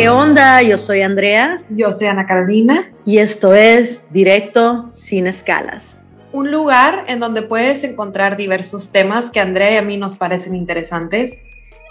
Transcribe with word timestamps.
¿Qué 0.00 0.08
onda? 0.08 0.62
Yo 0.62 0.78
soy 0.78 1.02
Andrea. 1.02 1.60
Yo 1.68 1.92
soy 1.92 2.06
Ana 2.06 2.24
Carolina. 2.24 2.90
Y 3.04 3.18
esto 3.18 3.52
es 3.52 4.10
Directo 4.10 4.88
sin 4.92 5.26
Escalas. 5.26 5.98
Un 6.32 6.50
lugar 6.50 7.04
en 7.06 7.20
donde 7.20 7.42
puedes 7.42 7.84
encontrar 7.84 8.38
diversos 8.38 8.92
temas 8.92 9.30
que 9.30 9.40
a 9.40 9.42
Andrea 9.42 9.72
y 9.72 9.76
a 9.76 9.82
mí 9.82 9.98
nos 9.98 10.16
parecen 10.16 10.54
interesantes. 10.54 11.36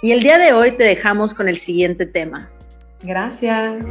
Y 0.02 0.12
el 0.12 0.22
día 0.22 0.40
de 0.40 0.54
hoy 0.54 0.72
te 0.72 0.86
dejamos 0.86 1.36
con 1.36 1.48
el 1.48 1.59
siguiente 1.59 2.08
tema. 2.08 2.50
Gracias. 3.04 3.86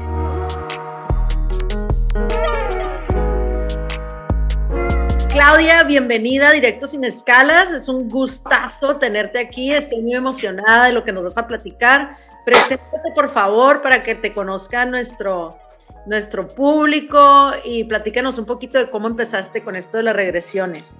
Claudia, 5.30 5.84
bienvenida 5.84 6.48
a 6.48 6.52
Directo 6.52 6.88
sin 6.88 7.04
Escalas. 7.04 7.70
Es 7.70 7.88
un 7.88 8.08
gustazo 8.08 8.96
tenerte 8.96 9.38
aquí. 9.38 9.72
Estoy 9.72 10.02
muy 10.02 10.14
emocionada 10.14 10.86
de 10.86 10.92
lo 10.92 11.04
que 11.04 11.12
nos 11.12 11.22
vas 11.22 11.38
a 11.38 11.46
platicar. 11.46 12.16
Preséntate, 12.48 13.12
por 13.14 13.28
favor, 13.28 13.82
para 13.82 14.02
que 14.02 14.14
te 14.14 14.32
conozca 14.32 14.86
nuestro, 14.86 15.58
nuestro 16.06 16.48
público 16.48 17.50
y 17.62 17.84
platícanos 17.84 18.38
un 18.38 18.46
poquito 18.46 18.78
de 18.78 18.88
cómo 18.88 19.06
empezaste 19.06 19.62
con 19.62 19.76
esto 19.76 19.98
de 19.98 20.04
las 20.04 20.16
regresiones. 20.16 20.98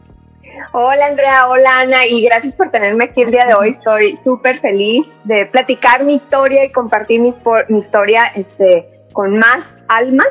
Hola 0.73 1.07
Andrea, 1.07 1.49
hola 1.49 1.81
Ana 1.81 2.07
y 2.07 2.23
gracias 2.23 2.55
por 2.55 2.71
tenerme 2.71 3.05
aquí 3.05 3.23
el 3.23 3.31
día 3.31 3.47
de 3.47 3.55
hoy. 3.55 3.71
Estoy 3.71 4.15
súper 4.17 4.61
feliz 4.61 5.07
de 5.25 5.47
platicar 5.47 6.05
mi 6.05 6.17
historia 6.17 6.67
y 6.67 6.71
compartir 6.71 7.23
mi, 7.23 7.33
mi 7.71 7.79
historia 7.79 8.25
este, 8.35 8.87
con 9.15 9.39
más 9.39 9.65
almas. 9.89 10.29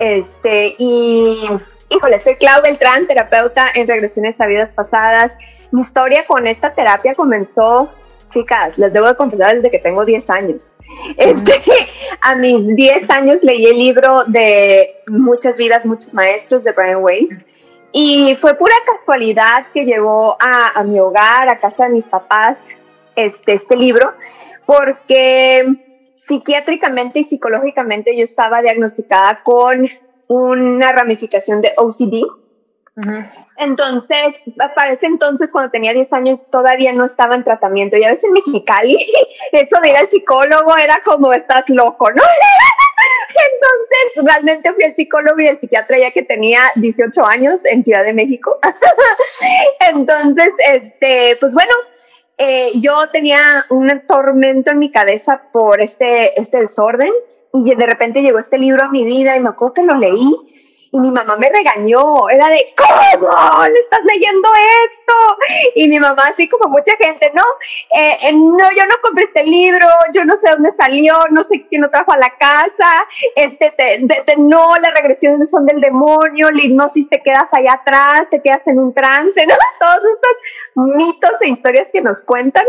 Este, 0.00 0.74
y 0.76 1.48
híjole, 1.88 2.18
soy 2.18 2.34
Clau 2.34 2.62
Beltrán, 2.62 3.06
terapeuta 3.06 3.68
en 3.72 3.86
regresiones 3.86 4.40
a 4.40 4.46
vidas 4.46 4.70
pasadas. 4.70 5.30
Mi 5.70 5.82
historia 5.82 6.26
con 6.26 6.48
esta 6.48 6.74
terapia 6.74 7.14
comenzó 7.14 7.94
chicas, 8.28 8.78
les 8.78 8.92
debo 8.92 9.06
de 9.08 9.16
confesar 9.16 9.54
desde 9.54 9.70
que 9.70 9.78
tengo 9.78 10.04
10 10.04 10.30
años. 10.30 10.76
Este, 11.16 11.52
a 12.20 12.34
mis 12.34 12.66
10 12.74 13.10
años 13.10 13.42
leí 13.42 13.66
el 13.66 13.76
libro 13.76 14.24
de 14.26 14.96
Muchas 15.08 15.56
vidas, 15.56 15.84
muchos 15.84 16.12
maestros 16.14 16.64
de 16.64 16.72
Brian 16.72 17.02
Weiss. 17.02 17.30
Y 17.92 18.36
fue 18.36 18.54
pura 18.54 18.74
casualidad 18.86 19.66
que 19.72 19.84
llegó 19.84 20.36
a, 20.40 20.82
mi 20.84 21.00
hogar, 21.00 21.48
a 21.48 21.58
casa 21.58 21.86
de 21.86 21.94
mis 21.94 22.06
papás, 22.06 22.58
este, 23.16 23.54
este 23.54 23.76
libro, 23.76 24.12
porque 24.66 25.64
psiquiátricamente 26.16 27.20
y 27.20 27.24
psicológicamente 27.24 28.16
yo 28.16 28.24
estaba 28.24 28.60
diagnosticada 28.60 29.42
con 29.42 29.88
una 30.28 30.92
ramificación 30.92 31.62
de 31.62 31.72
OCD, 31.78 32.22
entonces, 33.56 34.34
para 34.74 34.92
ese 34.92 35.06
entonces, 35.06 35.50
cuando 35.52 35.70
tenía 35.70 35.92
10 35.92 36.12
años, 36.12 36.46
todavía 36.50 36.92
no 36.92 37.04
estaba 37.04 37.34
en 37.34 37.44
tratamiento. 37.44 37.96
Y 37.96 38.04
a 38.04 38.10
veces 38.10 38.24
en 38.24 38.32
Mexicali, 38.32 38.96
eso 39.52 39.76
de 39.82 39.90
ir 39.90 39.96
al 39.96 40.08
psicólogo 40.08 40.76
era 40.76 41.00
como, 41.04 41.32
estás 41.32 41.68
loco, 41.68 42.10
¿no? 42.10 42.22
Entonces, 43.30 44.32
realmente 44.32 44.72
fui 44.72 44.84
al 44.84 44.94
psicólogo 44.94 45.38
y 45.40 45.46
el 45.46 45.58
psiquiatra 45.58 45.98
ya 45.98 46.10
que 46.10 46.22
tenía 46.22 46.60
18 46.76 47.24
años 47.24 47.60
en 47.64 47.84
Ciudad 47.84 48.04
de 48.04 48.14
México. 48.14 48.58
Entonces, 49.92 50.52
este, 50.72 51.36
pues 51.38 51.54
bueno, 51.54 51.72
eh, 52.36 52.70
yo 52.80 53.08
tenía 53.10 53.40
un 53.70 53.88
tormento 54.06 54.72
en 54.72 54.78
mi 54.78 54.90
cabeza 54.90 55.42
por 55.52 55.80
este, 55.80 56.38
este 56.40 56.60
desorden 56.60 57.12
y 57.52 57.74
de 57.74 57.86
repente 57.86 58.22
llegó 58.22 58.38
este 58.38 58.58
libro 58.58 58.84
a 58.84 58.90
mi 58.90 59.04
vida 59.04 59.36
y 59.36 59.40
me 59.40 59.50
acuerdo 59.50 59.74
que 59.74 59.82
lo 59.82 59.94
leí 59.94 60.34
y 60.90 60.98
mi 60.98 61.10
mamá 61.10 61.36
me 61.36 61.50
regañó, 61.50 62.28
era 62.30 62.48
de, 62.48 62.74
¿cómo 62.76 63.64
le 63.66 63.80
estás 63.80 64.00
leyendo 64.04 64.48
esto? 64.86 65.14
Y 65.74 65.88
mi 65.88 66.00
mamá, 66.00 66.22
así 66.30 66.48
como 66.48 66.68
mucha 66.68 66.92
gente, 66.96 67.30
no, 67.34 67.42
eh, 67.94 68.16
eh, 68.22 68.32
no, 68.32 68.70
yo 68.76 68.86
no 68.86 68.94
compré 69.02 69.26
este 69.26 69.44
libro, 69.44 69.86
yo 70.14 70.24
no 70.24 70.36
sé 70.36 70.48
dónde 70.50 70.72
salió, 70.72 71.14
no 71.30 71.42
sé 71.44 71.66
quién 71.68 71.82
lo 71.82 71.90
trajo 71.90 72.12
a 72.12 72.18
la 72.18 72.30
casa, 72.38 73.06
este, 73.34 73.70
te, 73.76 74.36
no, 74.38 74.74
las 74.80 74.94
regresiones 74.94 75.50
son 75.50 75.66
del 75.66 75.80
demonio, 75.80 76.50
la 76.50 76.62
hipnosis 76.62 77.08
te 77.08 77.22
quedas 77.22 77.52
allá 77.52 77.72
atrás, 77.74 78.28
te 78.30 78.40
quedas 78.40 78.66
en 78.66 78.78
un 78.78 78.94
trance, 78.94 79.46
¿no? 79.46 79.54
Todos 79.78 80.00
estos 80.14 80.96
mitos 80.96 81.42
e 81.42 81.48
historias 81.48 81.88
que 81.92 82.00
nos 82.00 82.22
cuentan. 82.22 82.64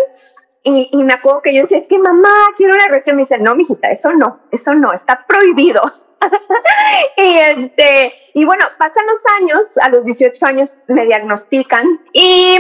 Y, 0.61 0.89
y 0.91 1.03
me 1.03 1.13
acuerdo 1.13 1.41
que 1.41 1.55
yo 1.55 1.61
decía, 1.61 1.77
es 1.77 1.87
que 1.87 1.97
mamá, 1.97 2.47
quiero 2.57 2.73
una 2.73 2.85
regresión. 2.85 3.15
Me 3.15 3.21
dice, 3.21 3.37
no, 3.37 3.55
mijita, 3.55 3.91
eso 3.91 4.11
no, 4.11 4.41
eso 4.51 4.73
no, 4.73 4.91
está 4.91 5.25
prohibido. 5.25 5.81
y, 7.17 7.37
este, 7.37 8.13
y 8.33 8.45
bueno, 8.45 8.65
pasan 8.77 9.05
los 9.05 9.23
años, 9.41 9.77
a 9.77 9.89
los 9.89 10.05
18 10.05 10.45
años 10.45 10.79
me 10.87 11.05
diagnostican 11.05 12.01
y 12.13 12.57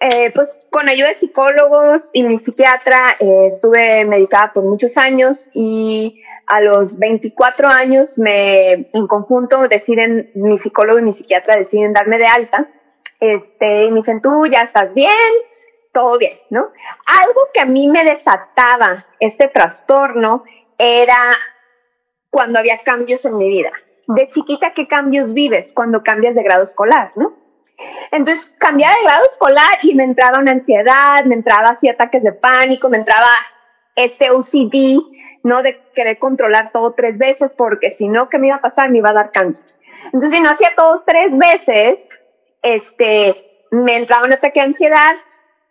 eh, 0.00 0.30
pues 0.34 0.56
con 0.70 0.88
ayuda 0.88 1.08
de 1.08 1.14
psicólogos 1.14 2.10
y 2.12 2.22
mi 2.22 2.38
psiquiatra 2.38 3.16
eh, 3.20 3.48
estuve 3.48 4.04
medicada 4.04 4.52
por 4.52 4.64
muchos 4.64 4.96
años 4.96 5.48
y 5.52 6.22
a 6.46 6.60
los 6.60 6.98
24 6.98 7.68
años 7.68 8.18
me, 8.18 8.88
en 8.92 9.06
conjunto 9.06 9.68
deciden, 9.68 10.30
mi 10.34 10.58
psicólogo 10.58 10.98
y 10.98 11.02
mi 11.02 11.12
psiquiatra 11.12 11.56
deciden 11.56 11.92
darme 11.92 12.18
de 12.18 12.26
alta. 12.26 12.68
Este, 13.18 13.84
y 13.84 13.90
me 13.90 14.00
dicen, 14.00 14.20
tú 14.20 14.46
ya 14.46 14.60
estás 14.60 14.92
bien, 14.92 15.10
todo 15.92 16.18
bien, 16.18 16.38
¿no? 16.50 16.70
Algo 17.06 17.40
que 17.52 17.60
a 17.60 17.64
mí 17.64 17.88
me 17.88 18.04
desataba 18.04 19.06
este 19.18 19.48
trastorno 19.48 20.44
era 20.76 21.16
cuando 22.30 22.58
había 22.58 22.82
cambios 22.84 23.24
en 23.24 23.36
mi 23.36 23.48
vida. 23.48 23.72
De 24.08 24.28
chiquita, 24.28 24.72
¿qué 24.74 24.86
cambios 24.86 25.34
vives 25.34 25.72
cuando 25.74 26.02
cambias 26.02 26.34
de 26.34 26.42
grado 26.42 26.62
escolar, 26.62 27.12
no? 27.16 27.34
Entonces, 28.10 28.56
cambiaba 28.58 28.94
de 28.94 29.04
grado 29.04 29.24
escolar 29.30 29.78
y 29.82 29.94
me 29.94 30.04
entraba 30.04 30.38
una 30.38 30.52
ansiedad, 30.52 31.24
me 31.24 31.34
entraba 31.34 31.70
así 31.70 31.88
ataques 31.88 32.22
de 32.22 32.32
pánico, 32.32 32.88
me 32.88 32.98
entraba 32.98 33.30
este 33.94 34.30
OCD, 34.30 35.00
¿no? 35.42 35.62
De 35.62 35.80
querer 35.94 36.18
controlar 36.18 36.70
todo 36.72 36.92
tres 36.92 37.18
veces, 37.18 37.54
porque 37.56 37.90
si 37.90 38.08
no, 38.08 38.28
¿qué 38.28 38.38
me 38.38 38.48
iba 38.48 38.56
a 38.56 38.62
pasar? 38.62 38.90
Me 38.90 38.98
iba 38.98 39.10
a 39.10 39.14
dar 39.14 39.32
cáncer. 39.32 39.64
Entonces, 40.04 40.30
si 40.30 40.40
no 40.40 40.50
hacía 40.50 40.74
todos 40.76 41.04
tres 41.04 41.36
veces, 41.36 42.08
este, 42.62 43.66
me 43.70 43.96
entraba 43.96 44.24
un 44.24 44.32
ataque 44.32 44.60
de 44.60 44.66
ansiedad 44.66 45.12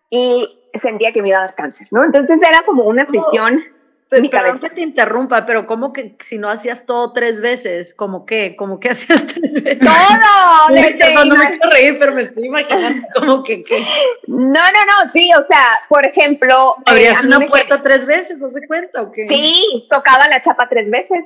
y 0.09 0.61
sentía 0.73 1.11
que 1.11 1.21
me 1.21 1.29
iba 1.29 1.39
a 1.39 1.45
dar 1.45 1.55
cáncer, 1.55 1.87
¿no? 1.91 2.03
Entonces 2.03 2.41
era 2.41 2.63
como 2.65 2.83
una 2.83 3.05
prisión. 3.05 3.63
Pero, 4.07 4.29
perdón 4.29 4.59
que 4.59 4.69
te 4.69 4.81
interrumpa, 4.81 5.47
pero 5.47 5.65
¿cómo 5.65 5.91
que 5.91 6.15
si 6.19 6.37
no 6.37 6.49
hacías 6.49 6.85
todo 6.85 7.11
tres 7.11 7.41
veces? 7.41 7.95
¿Cómo 7.95 8.25
qué? 8.25 8.55
¿Cómo 8.55 8.79
que 8.79 8.89
hacías 8.91 9.25
tres 9.25 9.53
veces? 9.53 9.79
¡Todo! 9.79 10.69
no, 11.15 11.25
no 11.25 11.35
me 11.35 11.49
quiero 11.49 11.69
reír, 11.71 11.97
pero 11.99 12.13
me 12.13 12.21
estoy 12.21 12.45
imaginando 12.45 13.07
como 13.15 13.43
que 13.43 13.63
qué. 13.63 13.79
No, 14.27 14.45
no, 14.45 14.53
no, 14.53 15.11
sí, 15.11 15.31
o 15.33 15.45
sea, 15.47 15.67
por 15.89 16.05
ejemplo... 16.05 16.75
¿Abrías 16.85 17.23
eh, 17.23 17.27
una 17.27 17.39
puerta 17.41 17.81
tres 17.81 18.05
veces, 18.05 18.43
¿hace 18.43 18.67
cuenta 18.67 19.01
o 19.01 19.11
qué? 19.11 19.27
Sí, 19.27 19.87
tocaba 19.89 20.27
la 20.27 20.43
chapa 20.43 20.69
tres 20.69 20.89
veces. 20.91 21.25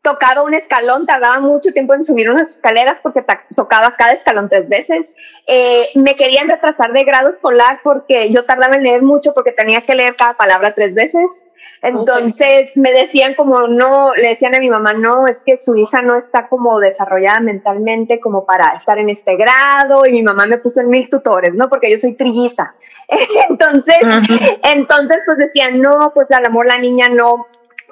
Tocaba 0.00 0.42
un 0.42 0.54
escalón, 0.54 1.04
tardaba 1.04 1.40
mucho 1.40 1.72
tiempo 1.72 1.92
en 1.92 2.04
subir 2.04 2.30
unas 2.30 2.52
escaleras 2.52 2.98
porque 3.02 3.24
tocaba 3.56 3.94
cada 3.96 4.12
escalón 4.12 4.48
tres 4.48 4.68
veces. 4.68 5.12
Eh, 5.48 5.88
me 5.96 6.14
querían 6.14 6.48
retrasar 6.48 6.92
de 6.92 7.02
grado 7.02 7.28
escolar 7.28 7.80
porque 7.82 8.30
yo 8.30 8.44
tardaba 8.44 8.76
en 8.76 8.84
leer 8.84 9.02
mucho 9.02 9.34
porque 9.34 9.50
tenía 9.50 9.80
que 9.80 9.96
leer 9.96 10.14
cada 10.14 10.34
palabra 10.34 10.74
tres 10.74 10.94
veces. 10.94 11.42
Entonces 11.86 12.76
me 12.76 12.90
decían 12.90 13.34
como 13.34 13.68
no, 13.68 14.12
le 14.16 14.30
decían 14.30 14.56
a 14.56 14.58
mi 14.58 14.68
mamá, 14.68 14.92
no, 14.92 15.28
es 15.28 15.40
que 15.44 15.56
su 15.56 15.76
hija 15.76 16.02
no 16.02 16.16
está 16.16 16.48
como 16.48 16.80
desarrollada 16.80 17.38
mentalmente 17.38 18.18
como 18.18 18.44
para 18.44 18.74
estar 18.74 18.98
en 18.98 19.08
este 19.08 19.36
grado 19.36 20.04
y 20.04 20.10
mi 20.10 20.22
mamá 20.22 20.46
me 20.46 20.58
puso 20.58 20.80
en 20.80 20.90
mil 20.90 21.08
tutores, 21.08 21.54
¿no? 21.54 21.68
Porque 21.68 21.88
yo 21.88 21.98
soy 21.98 22.14
trilliza. 22.14 22.74
entonces, 23.48 23.98
entonces 24.64 25.18
pues 25.24 25.38
decían, 25.38 25.80
no, 25.80 26.10
pues 26.12 26.28
al 26.32 26.44
amor 26.44 26.66
la 26.66 26.78
niña 26.78 27.08
no, 27.08 27.46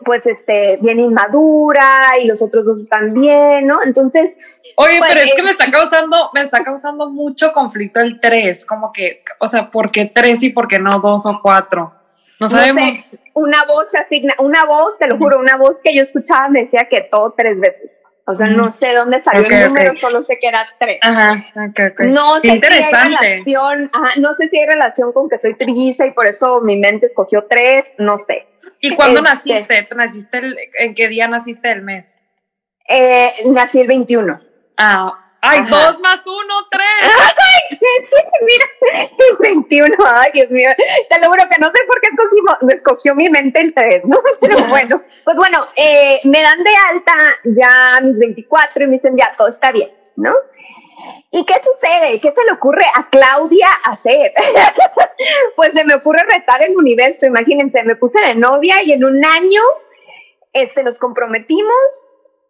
pues 0.05 0.27
este, 0.27 0.79
bien 0.83 0.99
inmadura 0.99 2.19
y 2.21 2.27
los 2.27 2.43
otros 2.43 2.65
dos 2.65 2.81
están 2.81 3.15
bien, 3.15 3.69
¿no? 3.69 3.81
Entonces... 3.81 4.33
Oye, 4.77 4.99
pero 5.09 5.21
es 5.21 5.35
que 5.35 5.43
me 5.45 5.51
está 5.51 5.71
causando, 5.71 6.31
me 6.35 6.41
está 6.41 6.65
causando 6.65 7.09
mucho 7.09 7.53
conflicto 7.53 8.01
el 8.01 8.19
tres, 8.19 8.67
como 8.67 8.93
que, 8.93 9.23
o 9.39 9.47
sea, 9.47 9.71
¿por 9.71 9.93
qué 9.93 10.11
tres 10.13 10.43
y 10.43 10.51
por 10.51 10.67
qué 10.67 10.81
no 10.81 10.99
dos 10.99 11.27
o 11.27 11.39
cuatro? 11.41 11.95
No 12.41 12.49
sabemos. 12.49 13.13
una 13.35 13.65
voz 13.65 13.87
asigna, 13.95 14.35
una 14.39 14.65
voz, 14.65 14.99
te 14.99 15.07
lo 15.07 15.19
juro, 15.19 15.39
una 15.39 15.57
voz 15.57 15.81
que 15.83 15.95
yo 15.95 16.03
escuchaba 16.03 16.49
me 16.49 16.65
decía 16.65 16.89
que 16.91 17.03
todo 17.03 17.35
tres 17.37 17.61
veces. 17.61 17.91
O 18.27 18.35
sea, 18.35 18.47
no 18.47 18.71
sé 18.71 18.95
dónde 18.95 19.23
salió 19.23 19.47
el 19.47 19.69
número, 19.69 19.95
solo 19.95 20.23
sé 20.23 20.39
que 20.41 20.49
era 20.49 20.67
tres. 20.81 20.99
Ajá, 21.03 21.45
ok, 21.57 22.01
No 22.07 22.41
sé 22.41 22.49
interesante. 22.49 23.43
Si 23.45 23.55
hay 23.55 23.55
relación, 23.55 23.91
no 24.17 24.35
sé 24.35 24.49
si 24.49 24.59
hay 24.59 24.67
relación 24.67 25.13
con 25.13 25.29
que 25.29 25.39
soy 25.39 25.55
trilliza 25.55 26.07
y 26.07 26.13
por 26.13 26.27
eso 26.27 26.63
mi 26.63 26.77
mente 26.77 27.07
escogió 27.07 27.45
tres, 27.49 27.85
no 27.99 28.17
sé. 28.19 28.47
¿Y 28.81 28.97
cuándo 28.97 29.21
este, 29.21 29.31
naciste? 29.31 29.89
¿Naciste 29.95 30.41
¿En 30.79 30.95
qué 30.95 31.09
día 31.09 31.29
naciste 31.29 31.69
del 31.69 31.83
mes? 31.83 32.19
Eh, 32.89 33.31
nací 33.53 33.81
el 33.81 33.89
21. 33.89 34.41
Ah, 34.79 35.24
Ay, 35.47 35.63
dos 35.69 36.01
más 36.01 36.21
uno, 36.27 36.55
tres. 36.71 36.85
Ay, 37.11 37.79
mira, 38.43 39.07
21, 39.41 39.95
ay, 40.07 40.31
Dios 40.33 40.51
mío. 40.51 40.71
Te 41.09 41.21
lo 41.21 41.29
juro 41.29 41.45
que 41.51 41.59
no 41.59 41.67
sé 41.67 41.81
por 41.87 42.01
qué 42.01 42.09
escogimos, 42.13 42.75
escogió 42.75 43.15
mi 43.15 43.29
mente 43.29 43.61
el 43.61 43.75
tres, 43.75 44.03
¿no? 44.05 44.19
Pero 44.41 44.67
bueno, 44.67 45.03
pues 45.25 45.37
bueno, 45.37 45.67
eh, 45.77 46.21
me 46.25 46.41
dan 46.41 46.63
de 46.63 46.71
alta 46.91 47.15
ya 47.45 48.01
mis 48.03 48.19
24 48.19 48.85
y 48.85 48.87
me 48.87 48.93
dicen, 48.95 49.17
ya, 49.17 49.35
todo 49.37 49.49
está 49.49 49.71
bien, 49.73 49.91
¿no? 50.17 50.35
¿Y 51.31 51.45
qué 51.45 51.55
sucede? 51.63 52.21
¿Qué 52.21 52.33
se 52.33 52.45
le 52.45 52.53
ocurre 52.53 52.87
a 52.95 53.11
Claudia 53.11 53.69
hacer? 53.85 54.33
pues 55.57 55.73
se 55.75 55.85
me 55.85 55.95
ocurre 55.95 56.23
retar 56.31 56.65
el 56.65 56.77
universo, 56.77 57.27
imagínense, 57.27 57.83
me 57.83 57.97
puse 57.97 58.25
de 58.25 58.35
novia 58.35 58.77
y 58.83 58.93
en 58.93 59.05
un 59.05 59.25
año 59.25 59.61
este, 60.53 60.85
nos 60.85 60.99
comprometimos, 60.99 62.03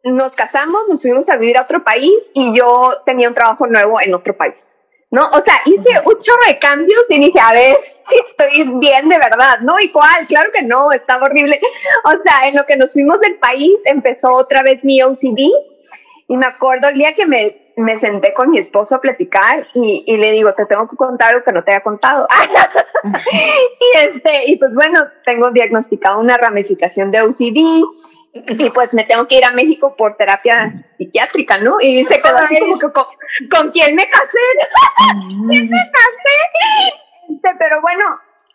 nos 0.04 0.36
casamos, 0.36 0.82
nos 0.88 1.02
fuimos 1.02 1.28
a 1.28 1.36
vivir 1.36 1.58
a 1.58 1.62
otro 1.62 1.82
país 1.82 2.14
y 2.34 2.56
yo 2.56 3.02
tenía 3.06 3.28
un 3.28 3.34
trabajo 3.34 3.66
nuevo 3.66 4.00
en 4.00 4.14
otro 4.14 4.36
país. 4.36 4.70
¿no? 5.10 5.28
O 5.30 5.40
sea, 5.42 5.60
hice 5.64 5.90
un 6.04 6.18
chorro 6.18 6.46
de 6.48 6.58
cambios 6.58 7.04
y 7.08 7.20
dije, 7.20 7.38
a 7.38 7.52
ver 7.52 7.76
si 8.08 8.16
estoy 8.16 8.78
bien 8.80 9.08
de 9.08 9.16
verdad, 9.16 9.60
¿no? 9.60 9.76
¿Y 9.80 9.90
cuál? 9.92 10.26
Claro 10.26 10.50
que 10.52 10.62
no, 10.62 10.90
estaba 10.90 11.26
horrible. 11.26 11.60
O 12.04 12.20
sea, 12.20 12.48
en 12.48 12.56
lo 12.56 12.66
que 12.66 12.76
nos 12.76 12.92
fuimos 12.92 13.20
del 13.20 13.36
país 13.38 13.76
empezó 13.84 14.32
otra 14.32 14.62
vez 14.62 14.82
mi 14.82 15.00
OCD 15.02 15.50
y 16.26 16.36
me 16.36 16.46
acuerdo 16.46 16.88
el 16.88 16.94
día 16.94 17.14
que 17.14 17.26
me, 17.26 17.70
me 17.76 17.96
senté 17.96 18.34
con 18.34 18.50
mi 18.50 18.58
esposo 18.58 18.96
a 18.96 19.00
platicar 19.00 19.68
y, 19.72 20.02
y, 20.04 20.16
le 20.16 20.32
digo, 20.32 20.52
te 20.54 20.66
tengo 20.66 20.88
que 20.88 20.96
contar 20.96 21.32
algo 21.32 21.44
que 21.44 21.52
no 21.52 21.62
te 21.62 21.70
haya 21.70 21.80
contado. 21.80 22.26
y, 23.04 23.98
este, 23.98 24.50
y 24.50 24.56
pues 24.56 24.74
bueno, 24.74 25.00
tengo 25.24 25.52
diagnosticado 25.52 26.18
una 26.18 26.36
ramificación 26.36 27.12
de 27.12 27.22
OCD 27.22 27.84
y 28.34 28.70
pues 28.70 28.92
me 28.94 29.04
tengo 29.04 29.28
que 29.28 29.38
ir 29.38 29.44
a 29.44 29.52
México 29.52 29.94
por 29.96 30.16
terapia 30.16 30.72
psiquiátrica, 30.98 31.58
¿no? 31.58 31.76
Y 31.81 32.04
se 32.04 32.20
quedó 32.20 32.36
así 32.36 32.58
como 32.58 32.78
que, 32.78 32.92
¿con, 32.92 33.04
¿con 33.48 33.70
quién 33.70 33.94
me 33.94 34.08
casé? 34.08 34.26
¿Quién 35.48 35.70
me 35.70 35.90
casé? 35.92 37.04
Este, 37.31 37.48
pero 37.58 37.81
bueno, 37.81 38.04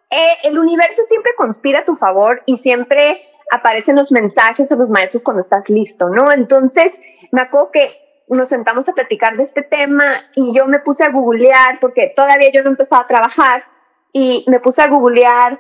eh, 0.10 0.34
el 0.44 0.60
universo 0.60 1.04
siempre 1.04 1.34
conspira 1.38 1.80
a 1.80 1.86
tu 1.86 1.96
favor 1.96 2.44
y 2.46 2.58
siempre 2.58 3.22
aparecen 3.52 3.96
los 3.96 4.12
mensajes 4.12 4.72
o 4.72 4.76
los 4.76 4.90
maestros 4.90 5.24
cuando 5.24 5.42
estás 5.42 5.70
listo, 5.70 6.10
¿no? 6.10 6.32
Entonces, 6.32 6.92
me 7.32 7.42
acuerdo 7.42 7.72
que 7.72 7.90
nos 8.28 8.50
sentamos 8.50 8.88
a 8.90 8.94
platicar 8.94 9.38
de 9.38 9.44
este 9.44 9.62
tema 9.62 10.04
y 10.36 10.54
yo 10.54 10.68
me 10.68 10.80
puse 10.80 11.04
a 11.04 11.10
googlear 11.10 11.80
porque 11.80 12.12
todavía 12.16 12.52
yo 12.52 12.64
no 12.64 12.70
empezaba 12.72 13.04
a 13.04 13.08
trabajar 13.08 13.64
y 14.12 14.46
me 14.48 14.60
puse 14.60 14.82
a 14.82 14.88
googlear 14.88 15.60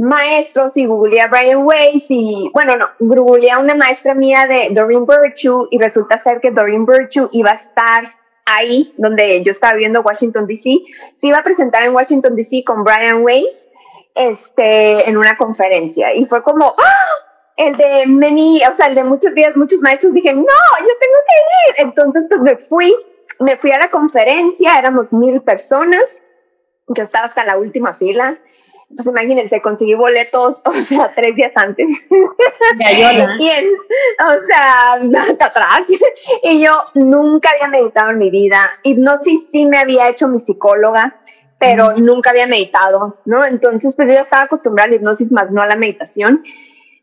maestros 0.00 0.78
y 0.78 0.86
googleé 0.86 1.20
a 1.20 1.28
Brian 1.28 1.62
Weiss 1.62 2.06
y, 2.08 2.50
bueno, 2.54 2.74
no, 2.76 2.88
googleé 3.00 3.50
a 3.50 3.58
una 3.58 3.74
maestra 3.74 4.14
mía 4.14 4.46
de 4.48 4.70
Doreen 4.72 5.04
Virtue 5.04 5.68
y 5.70 5.78
resulta 5.78 6.18
ser 6.18 6.40
que 6.40 6.50
Doreen 6.50 6.86
Virtue 6.86 7.28
iba 7.32 7.50
a 7.50 7.54
estar 7.54 8.04
ahí 8.46 8.94
donde 8.96 9.42
yo 9.42 9.52
estaba 9.52 9.74
viviendo 9.74 10.00
Washington 10.00 10.46
DC, 10.46 10.78
se 11.16 11.26
iba 11.26 11.36
a 11.36 11.42
presentar 11.42 11.82
en 11.82 11.94
Washington 11.94 12.34
DC 12.34 12.64
con 12.64 12.82
Brian 12.82 13.22
Weiss 13.22 13.68
este, 14.14 15.08
en 15.08 15.18
una 15.18 15.36
conferencia 15.36 16.14
y 16.14 16.24
fue 16.24 16.42
como, 16.42 16.64
¡Ah! 16.64 17.54
el 17.58 17.76
de 17.76 18.06
many, 18.06 18.62
o 18.70 18.74
sea, 18.74 18.88
de 18.88 19.04
muchos 19.04 19.34
días, 19.34 19.54
muchos 19.54 19.82
maestros, 19.82 20.14
dije, 20.14 20.32
no, 20.32 20.40
yo 20.40 20.94
tengo 20.98 21.18
que 21.28 21.82
ir. 21.82 21.86
Entonces, 21.86 22.24
pues 22.26 22.40
me 22.40 22.56
fui, 22.56 22.96
me 23.38 23.58
fui 23.58 23.70
a 23.70 23.78
la 23.78 23.90
conferencia, 23.90 24.78
éramos 24.78 25.12
mil 25.12 25.42
personas, 25.42 26.22
yo 26.88 27.02
estaba 27.02 27.26
hasta 27.26 27.44
la 27.44 27.58
última 27.58 27.92
fila 27.94 28.38
pues 28.94 29.06
imagínense, 29.06 29.60
conseguí 29.60 29.94
boletos, 29.94 30.62
o 30.66 30.72
sea, 30.72 31.12
tres 31.14 31.34
días 31.36 31.52
antes. 31.54 31.88
y 33.38 33.48
en, 33.48 33.66
o 34.26 34.44
sea, 34.46 35.22
hasta 35.22 35.46
atrás. 35.46 35.82
Y 36.42 36.62
yo 36.62 36.70
nunca 36.94 37.50
había 37.50 37.68
meditado 37.68 38.10
en 38.10 38.18
mi 38.18 38.30
vida. 38.30 38.68
Hipnosis 38.82 39.48
sí 39.50 39.66
me 39.66 39.78
había 39.78 40.08
hecho 40.08 40.28
mi 40.28 40.38
psicóloga, 40.38 41.16
pero 41.58 41.96
nunca 41.96 42.30
había 42.30 42.46
meditado, 42.46 43.18
¿no? 43.26 43.44
Entonces, 43.44 43.94
pues 43.94 44.08
yo 44.08 44.20
estaba 44.20 44.44
acostumbrada 44.44 44.86
a 44.86 44.90
la 44.90 44.96
hipnosis, 44.96 45.30
más 45.30 45.52
no 45.52 45.62
a 45.62 45.66
la 45.66 45.76
meditación. 45.76 46.42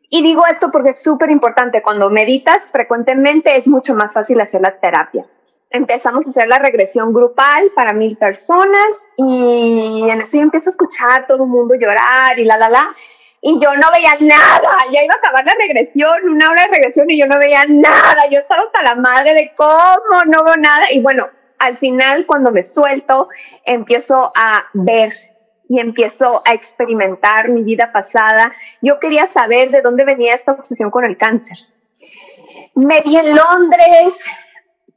Y 0.09 0.23
digo 0.23 0.43
esto 0.49 0.71
porque 0.71 0.91
es 0.91 1.01
súper 1.01 1.29
importante. 1.29 1.81
Cuando 1.81 2.09
meditas 2.09 2.71
frecuentemente 2.71 3.57
es 3.57 3.67
mucho 3.67 3.93
más 3.93 4.13
fácil 4.13 4.39
hacer 4.41 4.61
la 4.61 4.79
terapia 4.79 5.25
empezamos 5.69 6.25
a 6.25 6.29
hacer 6.29 6.47
la 6.47 6.59
regresión 6.59 7.13
grupal 7.13 7.71
para 7.75 7.93
mil 7.93 8.17
personas 8.17 9.09
y 9.17 10.07
en 10.09 10.21
eso 10.21 10.37
yo 10.37 10.43
empiezo 10.43 10.69
a 10.69 10.71
escuchar 10.71 11.27
todo 11.27 11.43
el 11.43 11.49
mundo 11.49 11.75
llorar 11.75 12.37
y 12.37 12.45
la, 12.45 12.57
la, 12.57 12.69
la. 12.69 12.95
Y 13.39 13.59
yo 13.59 13.75
no 13.75 13.87
veía 13.93 14.17
nada, 14.19 14.77
ya 14.91 15.03
iba 15.03 15.13
a 15.13 15.17
acabar 15.17 15.45
la 15.45 15.53
regresión, 15.59 16.27
una 16.27 16.49
hora 16.49 16.63
de 16.63 16.77
regresión 16.77 17.09
y 17.09 17.19
yo 17.19 17.27
no 17.27 17.37
veía 17.37 17.65
nada, 17.67 18.27
yo 18.31 18.39
estaba 18.39 18.63
hasta 18.63 18.81
la 18.81 18.95
madre 18.95 19.33
de 19.35 19.53
cómo, 19.55 20.23
no 20.25 20.43
veo 20.43 20.57
nada. 20.57 20.91
Y 20.91 21.01
bueno, 21.01 21.29
al 21.59 21.77
final 21.77 22.25
cuando 22.25 22.51
me 22.51 22.63
suelto, 22.63 23.29
empiezo 23.63 24.31
a 24.35 24.65
ver 24.73 25.13
y 25.69 25.79
empiezo 25.79 26.41
a 26.45 26.53
experimentar 26.53 27.49
mi 27.49 27.63
vida 27.63 27.91
pasada. 27.91 28.53
Yo 28.81 28.99
quería 28.99 29.27
saber 29.27 29.69
de 29.69 29.81
dónde 29.81 30.05
venía 30.05 30.33
esta 30.33 30.53
obsesión 30.53 30.89
con 30.89 31.05
el 31.05 31.17
cáncer. 31.17 31.57
Me 32.75 33.01
vi 33.01 33.17
en 33.17 33.35
Londres, 33.35 34.25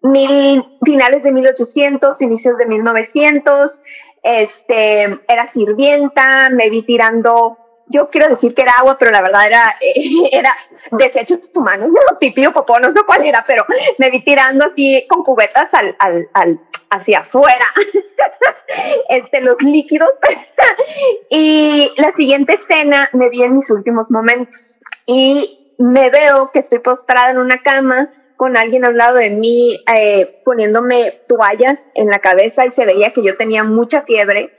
mil, 0.03 0.65
finales 0.85 1.23
de 1.23 1.33
1800, 1.33 2.21
inicios 2.23 2.57
de 2.57 2.67
1900, 2.67 3.81
este, 4.23 5.05
era 5.29 5.47
sirvienta, 5.47 6.49
me 6.51 6.71
vi 6.71 6.83
tirando, 6.83 7.59
yo 7.87 8.09
quiero 8.09 8.29
decir 8.29 8.55
que 8.55 8.63
era 8.63 8.73
agua, 8.79 8.97
pero 8.99 9.11
la 9.11 9.23
verdad 9.23 9.47
era, 9.47 9.77
era 10.33 10.55
desechos 10.93 11.51
humanos, 11.55 11.89
¿no? 11.89 12.19
pipí 12.19 12.47
popó, 12.49 12.79
no 12.79 12.93
sé 12.93 13.01
cuál 13.07 13.25
era, 13.25 13.45
pero 13.47 13.65
me 13.99 14.11
vi 14.11 14.23
tirando 14.23 14.67
así 14.67 15.07
con 15.09 15.23
cubetas 15.23 15.73
al, 15.75 15.97
al, 15.99 16.29
al 16.35 16.61
hacia 16.91 17.21
afuera, 17.21 17.67
este, 19.09 19.41
los 19.41 19.63
líquidos. 19.63 20.11
y 21.31 21.93
la 21.97 22.13
siguiente 22.13 22.55
escena 22.55 23.09
me 23.13 23.29
vi 23.29 23.43
en 23.43 23.57
mis 23.57 23.71
últimos 23.71 24.11
momentos 24.11 24.81
y 25.07 25.75
me 25.79 26.11
veo 26.11 26.51
que 26.53 26.59
estoy 26.59 26.81
postrada 26.81 27.31
en 27.31 27.39
una 27.39 27.63
cama 27.63 28.11
con 28.41 28.57
alguien 28.57 28.87
al 28.87 28.97
lado 28.97 29.19
de 29.19 29.29
mí 29.29 29.79
eh, 29.95 30.41
poniéndome 30.47 31.13
toallas 31.29 31.87
en 31.93 32.07
la 32.07 32.21
cabeza 32.21 32.65
y 32.65 32.71
se 32.71 32.87
veía 32.87 33.13
que 33.13 33.23
yo 33.23 33.37
tenía 33.37 33.65
mucha 33.65 34.01
fiebre 34.01 34.51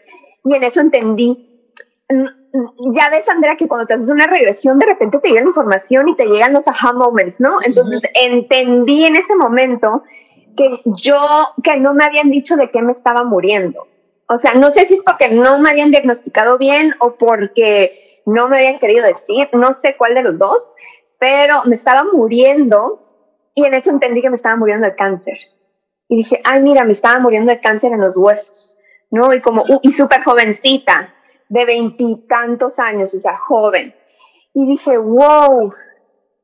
y 0.43 0.53
en 0.53 0.61
eso 0.61 0.81
entendí. 0.81 1.73
Ya 2.07 3.09
ves, 3.09 3.27
Andrea, 3.27 3.55
que 3.55 3.67
cuando 3.67 3.87
te 3.87 3.95
haces 3.95 4.11
una 4.11 4.27
regresión, 4.27 4.77
de 4.77 4.85
repente 4.85 5.17
te 5.17 5.29
llega 5.29 5.41
la 5.41 5.47
información 5.47 6.09
y 6.09 6.15
te 6.15 6.27
llegan 6.27 6.53
los 6.53 6.67
aha 6.67 6.93
moments, 6.93 7.39
¿no? 7.39 7.57
Entonces 7.63 8.03
entendí 8.13 9.03
en 9.03 9.15
ese 9.15 9.35
momento 9.35 10.03
que 10.55 10.79
yo, 10.85 11.17
que 11.63 11.77
no 11.77 11.95
me 11.95 12.03
habían 12.03 12.29
dicho 12.29 12.57
de 12.57 12.69
qué 12.69 12.83
me 12.83 12.91
estaba 12.91 13.23
muriendo. 13.23 13.87
O 14.27 14.37
sea, 14.37 14.53
no 14.53 14.69
sé 14.69 14.85
si 14.85 14.93
es 14.93 15.03
porque 15.03 15.29
no 15.29 15.57
me 15.57 15.71
habían 15.71 15.89
diagnosticado 15.89 16.59
bien 16.59 16.93
o 16.99 17.15
porque 17.15 18.21
no 18.27 18.47
me 18.47 18.57
habían 18.57 18.77
querido 18.77 19.07
decir, 19.07 19.49
no 19.53 19.73
sé 19.73 19.95
cuál 19.97 20.13
de 20.13 20.21
los 20.21 20.37
dos, 20.37 20.71
pero 21.17 21.63
me 21.65 21.75
estaba 21.75 22.03
muriendo 22.03 23.07
y 23.53 23.65
en 23.65 23.73
eso 23.73 23.91
entendí 23.91 24.21
que 24.21 24.29
me 24.29 24.35
estaba 24.35 24.55
muriendo 24.55 24.87
de 24.87 24.95
cáncer. 24.95 25.37
Y 26.07 26.17
dije, 26.17 26.41
ay, 26.43 26.61
mira, 26.61 26.83
me 26.83 26.93
estaba 26.93 27.19
muriendo 27.19 27.51
de 27.51 27.61
cáncer 27.61 27.93
en 27.93 28.01
los 28.01 28.17
huesos, 28.17 28.77
¿no? 29.09 29.33
Y 29.33 29.41
como, 29.41 29.63
y 29.81 29.91
súper 29.93 30.23
jovencita, 30.23 31.13
de 31.47 31.65
veintitantos 31.65 32.79
años, 32.79 33.13
o 33.13 33.17
sea, 33.17 33.35
joven. 33.35 33.93
Y 34.53 34.65
dije, 34.65 34.97
wow, 34.97 35.71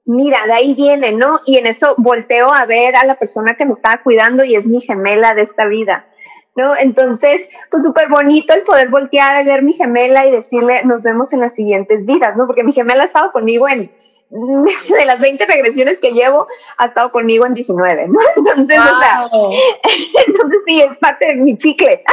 mira, 0.06 0.46
de 0.46 0.54
ahí 0.54 0.74
viene, 0.74 1.12
¿no? 1.12 1.40
Y 1.46 1.58
en 1.58 1.68
eso 1.68 1.96
volteo 1.98 2.54
a 2.54 2.66
ver 2.66 2.96
a 2.96 3.06
la 3.06 3.16
persona 3.16 3.56
que 3.56 3.66
me 3.66 3.74
estaba 3.74 4.02
cuidando 4.04 4.44
y 4.44 4.56
es 4.56 4.66
mi 4.66 4.82
gemela 4.82 5.34
de 5.34 5.44
esta 5.44 5.66
vida, 5.66 6.08
¿no? 6.56 6.76
Entonces, 6.76 7.48
pues 7.70 7.84
súper 7.84 8.10
bonito 8.10 8.54
el 8.54 8.64
poder 8.64 8.90
voltear 8.90 9.38
a 9.38 9.44
ver 9.44 9.64
mi 9.64 9.74
gemela 9.74 10.26
y 10.26 10.32
decirle, 10.32 10.84
nos 10.86 11.04
vemos 11.04 11.32
en 11.34 11.42
las 11.42 11.54
siguientes 11.54 12.06
vidas, 12.06 12.36
¿no? 12.36 12.48
Porque 12.48 12.64
mi 12.64 12.74
gemela 12.74 13.04
ha 13.04 13.08
estado 13.08 13.32
conmigo 13.32 13.68
en 13.68 13.92
de 14.30 15.06
las 15.06 15.22
20 15.22 15.46
regresiones 15.46 16.00
que 16.00 16.12
llevo, 16.12 16.48
ha 16.78 16.88
estado 16.88 17.12
conmigo 17.12 17.46
en 17.46 17.54
19, 17.54 18.08
¿no? 18.08 18.20
Entonces, 18.36 18.80
o 18.80 19.00
sea, 19.00 19.26
entonces 20.28 20.60
sí, 20.68 20.82
es 20.82 20.98
parte 20.98 21.28
de 21.28 21.36
mi 21.36 21.58
chicle. 21.58 22.04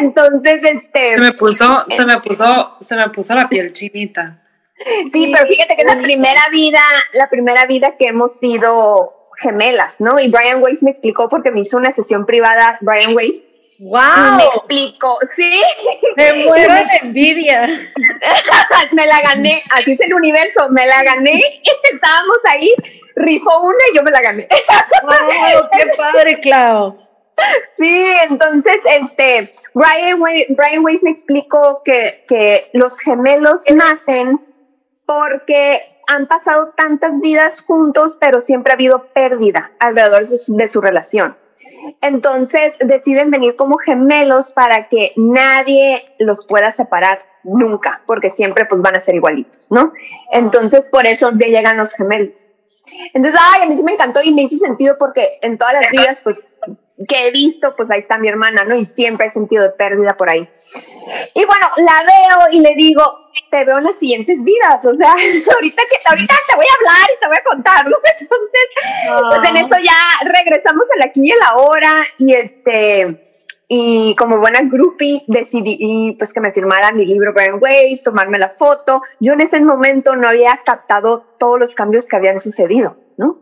entonces, 0.00 0.62
este... 0.64 1.16
Se 1.16 1.20
me 1.20 1.32
puso, 1.32 1.84
se 1.88 2.04
me 2.04 2.20
puso, 2.20 2.76
se 2.80 2.96
me 2.96 3.08
puso 3.10 3.34
la 3.34 3.48
piel 3.48 3.72
chinita. 3.72 4.38
Sí, 5.12 5.30
pero 5.32 5.46
fíjate 5.46 5.76
que 5.76 5.82
es 5.82 5.94
la 5.94 6.02
primera 6.02 6.48
vida, 6.50 6.80
la 7.12 7.30
primera 7.30 7.66
vida 7.66 7.94
que 7.96 8.08
hemos 8.08 8.38
sido 8.38 9.28
gemelas, 9.38 10.00
¿no? 10.00 10.18
Y 10.18 10.30
Brian 10.30 10.62
Weiss 10.62 10.82
me 10.82 10.90
explicó 10.90 11.28
porque 11.28 11.50
me 11.50 11.60
hizo 11.60 11.76
una 11.76 11.92
sesión 11.92 12.26
privada, 12.26 12.78
Brian 12.80 13.14
Weiss, 13.14 13.44
¡Wow! 13.78 14.36
Me 14.36 14.44
explico, 14.44 15.18
sí. 15.34 15.60
Me 16.16 16.32
muero 16.44 16.74
de 16.74 16.98
envidia. 17.02 17.66
me 18.92 19.06
la 19.06 19.20
gané, 19.22 19.62
así 19.70 19.92
es 19.92 20.00
el 20.00 20.14
universo, 20.14 20.68
me 20.70 20.86
la 20.86 21.02
gané. 21.02 21.40
Estábamos 21.92 22.38
ahí, 22.52 22.74
rifó 23.16 23.60
una 23.62 23.78
y 23.92 23.96
yo 23.96 24.02
me 24.02 24.10
la 24.10 24.20
gané. 24.20 24.48
¡Wow! 25.02 25.68
¡Qué 25.76 25.86
padre, 25.96 26.40
Clau! 26.40 26.98
Sí, 27.78 28.12
entonces, 28.28 28.76
este, 29.00 29.50
Brian, 29.74 30.20
Brian 30.20 30.84
Weiss 30.84 31.02
me 31.02 31.10
explicó 31.10 31.82
que, 31.84 32.24
que 32.28 32.70
los 32.72 32.98
gemelos 33.00 33.64
nacen 33.74 34.38
porque 35.06 35.80
han 36.06 36.26
pasado 36.26 36.72
tantas 36.76 37.20
vidas 37.20 37.60
juntos, 37.60 38.16
pero 38.20 38.40
siempre 38.40 38.72
ha 38.72 38.74
habido 38.74 39.08
pérdida 39.12 39.72
alrededor 39.78 40.26
de 40.26 40.68
su 40.68 40.80
relación. 40.80 41.36
Entonces 42.00 42.74
deciden 42.80 43.30
venir 43.30 43.56
como 43.56 43.76
gemelos 43.78 44.52
para 44.52 44.88
que 44.88 45.12
nadie 45.16 46.04
los 46.18 46.46
pueda 46.46 46.72
separar 46.72 47.20
nunca, 47.44 48.02
porque 48.06 48.30
siempre 48.30 48.64
pues 48.66 48.82
van 48.82 48.96
a 48.96 49.00
ser 49.00 49.14
igualitos, 49.14 49.70
¿no? 49.70 49.92
Entonces 50.32 50.88
por 50.90 51.06
eso 51.06 51.30
ya 51.32 51.48
llegan 51.48 51.76
los 51.76 51.92
gemelos. 51.94 52.50
Entonces, 53.14 53.40
ay, 53.40 53.62
a 53.62 53.66
mí 53.66 53.76
sí 53.76 53.82
me 53.82 53.92
encantó 53.92 54.22
y 54.22 54.32
me 54.34 54.42
hizo 54.42 54.56
sentido 54.56 54.96
porque 54.98 55.38
en 55.40 55.56
todas 55.56 55.74
las 55.74 55.90
vidas 55.90 56.20
pues 56.22 56.44
que 57.08 57.26
he 57.26 57.30
visto, 57.30 57.74
pues 57.76 57.90
ahí 57.90 58.00
está 58.00 58.18
mi 58.18 58.28
hermana, 58.28 58.64
¿no? 58.64 58.76
Y 58.76 58.84
siempre 58.84 59.26
he 59.26 59.30
sentido 59.30 59.62
de 59.62 59.70
pérdida 59.70 60.16
por 60.16 60.30
ahí. 60.30 60.48
Y 61.34 61.44
bueno, 61.44 61.66
la 61.78 62.02
veo 62.06 62.52
y 62.52 62.60
le 62.60 62.74
digo, 62.76 63.02
te 63.50 63.64
veo 63.64 63.78
en 63.78 63.84
las 63.84 63.96
siguientes 63.96 64.42
vidas, 64.44 64.84
o 64.84 64.94
sea, 64.94 65.10
ahorita 65.54 65.82
que 65.90 66.08
ahorita 66.08 66.34
te 66.48 66.56
voy 66.56 66.66
a 66.66 66.74
hablar 66.76 67.08
y 67.14 67.20
te 67.20 67.26
voy 67.26 67.36
a 67.36 67.44
contar, 67.44 67.88
¿no? 67.88 67.96
Entonces, 68.20 68.60
pues 69.30 69.48
en 69.48 69.56
eso 69.56 69.76
ya 69.82 70.28
regresamos 70.28 70.84
al 70.96 71.08
aquí 71.08 71.20
y 71.24 71.32
a 71.32 71.36
la 71.36 71.56
hora 71.56 71.94
y 72.18 72.32
este 72.34 73.28
y 73.74 74.14
como 74.16 74.36
buena 74.36 74.60
groupie 74.64 75.24
decidí 75.28 76.14
pues 76.18 76.34
que 76.34 76.40
me 76.40 76.52
firmara 76.52 76.92
mi 76.92 77.06
libro 77.06 77.32
Brian 77.32 77.58
Ways, 77.58 78.02
tomarme 78.02 78.38
la 78.38 78.50
foto. 78.50 79.00
Yo 79.18 79.32
en 79.32 79.40
ese 79.40 79.60
momento 79.62 80.14
no 80.14 80.28
había 80.28 80.60
captado 80.62 81.24
todos 81.38 81.58
los 81.58 81.74
cambios 81.74 82.06
que 82.06 82.16
habían 82.16 82.38
sucedido, 82.38 82.98
¿no? 83.16 83.40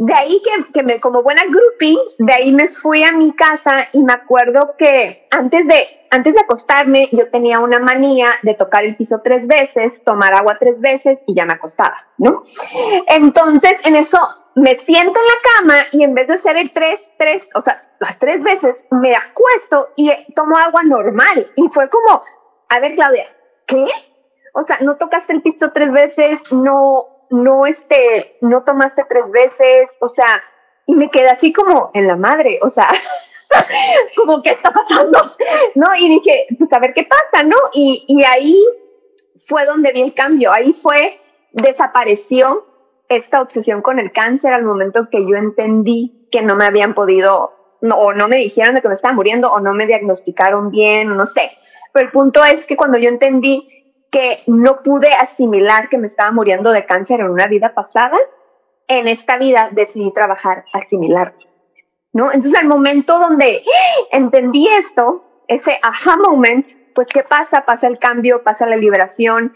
De 0.00 0.14
ahí 0.14 0.40
que, 0.44 0.72
que 0.72 0.84
me, 0.84 1.00
como 1.00 1.24
buena 1.24 1.42
groupie, 1.42 1.98
de 2.18 2.32
ahí 2.32 2.52
me 2.52 2.68
fui 2.68 3.02
a 3.02 3.10
mi 3.10 3.32
casa 3.32 3.88
y 3.92 4.04
me 4.04 4.12
acuerdo 4.12 4.76
que 4.78 5.26
antes 5.28 5.66
de, 5.66 6.06
antes 6.08 6.34
de 6.34 6.40
acostarme 6.40 7.08
yo 7.10 7.28
tenía 7.30 7.58
una 7.58 7.80
manía 7.80 8.28
de 8.44 8.54
tocar 8.54 8.84
el 8.84 8.96
piso 8.96 9.22
tres 9.24 9.48
veces, 9.48 10.00
tomar 10.04 10.34
agua 10.34 10.56
tres 10.60 10.80
veces 10.80 11.18
y 11.26 11.34
ya 11.34 11.44
me 11.44 11.54
acostaba, 11.54 11.96
¿no? 12.16 12.44
Entonces 13.08 13.72
en 13.84 13.96
eso 13.96 14.20
me 14.54 14.78
siento 14.86 15.18
en 15.18 15.26
la 15.26 15.74
cama 15.74 15.86
y 15.90 16.04
en 16.04 16.14
vez 16.14 16.28
de 16.28 16.34
hacer 16.34 16.56
el 16.56 16.72
tres, 16.72 17.00
tres, 17.18 17.50
o 17.56 17.60
sea, 17.60 17.82
las 17.98 18.20
tres 18.20 18.40
veces, 18.40 18.84
me 18.92 19.10
acuesto 19.16 19.88
y 19.96 20.12
tomo 20.34 20.56
agua 20.58 20.82
normal. 20.84 21.50
Y 21.56 21.68
fue 21.70 21.88
como, 21.88 22.22
a 22.68 22.78
ver, 22.78 22.94
Claudia, 22.94 23.26
¿qué? 23.66 23.84
O 24.54 24.62
sea, 24.62 24.78
no 24.80 24.96
tocaste 24.96 25.32
el 25.32 25.42
piso 25.42 25.72
tres 25.72 25.90
veces, 25.90 26.52
no, 26.52 27.07
no, 27.30 27.66
este, 27.66 28.36
no 28.40 28.64
tomaste 28.64 29.04
tres 29.08 29.30
veces, 29.30 29.90
o 30.00 30.08
sea, 30.08 30.42
y 30.86 30.94
me 30.94 31.10
quedé 31.10 31.28
así 31.28 31.52
como 31.52 31.90
en 31.94 32.06
la 32.06 32.16
madre, 32.16 32.58
o 32.62 32.70
sea, 32.70 32.88
como, 34.16 34.42
¿qué 34.42 34.50
está 34.50 34.72
pasando? 34.72 35.18
¿No? 35.74 35.86
Y 35.98 36.08
dije, 36.08 36.46
pues 36.58 36.72
a 36.72 36.78
ver 36.78 36.92
qué 36.92 37.04
pasa, 37.04 37.44
¿no? 37.44 37.56
Y, 37.72 38.04
y 38.08 38.24
ahí 38.24 38.58
fue 39.36 39.64
donde 39.64 39.92
vi 39.92 40.02
el 40.02 40.14
cambio, 40.14 40.52
ahí 40.52 40.72
fue, 40.72 41.20
desapareció 41.52 42.66
esta 43.08 43.40
obsesión 43.40 43.82
con 43.82 43.98
el 43.98 44.12
cáncer 44.12 44.52
al 44.52 44.64
momento 44.64 45.08
que 45.10 45.26
yo 45.26 45.36
entendí 45.36 46.28
que 46.30 46.42
no 46.42 46.56
me 46.56 46.64
habían 46.64 46.94
podido, 46.94 47.52
no, 47.80 47.96
o 47.96 48.12
no 48.12 48.28
me 48.28 48.36
dijeron 48.36 48.74
de 48.74 48.82
que 48.82 48.88
me 48.88 48.94
estaba 48.94 49.14
muriendo, 49.14 49.50
o 49.50 49.60
no 49.60 49.72
me 49.72 49.86
diagnosticaron 49.86 50.70
bien, 50.70 51.16
no 51.16 51.24
sé. 51.24 51.50
Pero 51.92 52.06
el 52.06 52.12
punto 52.12 52.44
es 52.44 52.66
que 52.66 52.76
cuando 52.76 52.98
yo 52.98 53.08
entendí 53.08 53.77
que 54.10 54.42
no 54.46 54.82
pude 54.82 55.08
asimilar 55.12 55.88
que 55.88 55.98
me 55.98 56.06
estaba 56.06 56.30
muriendo 56.32 56.70
de 56.70 56.86
cáncer 56.86 57.20
en 57.20 57.30
una 57.30 57.46
vida 57.46 57.74
pasada, 57.74 58.16
en 58.86 59.06
esta 59.06 59.36
vida 59.36 59.68
decidí 59.72 60.12
trabajar 60.12 60.64
asimilar, 60.72 61.34
¿no? 62.12 62.32
Entonces, 62.32 62.58
al 62.58 62.66
momento 62.66 63.18
donde 63.18 63.62
entendí 64.10 64.66
esto, 64.66 65.24
ese 65.46 65.78
aha 65.82 66.16
moment, 66.16 66.66
pues, 66.94 67.06
¿qué 67.08 67.22
pasa? 67.22 67.64
Pasa 67.64 67.86
el 67.86 67.98
cambio, 67.98 68.42
pasa 68.42 68.66
la 68.66 68.76
liberación. 68.76 69.54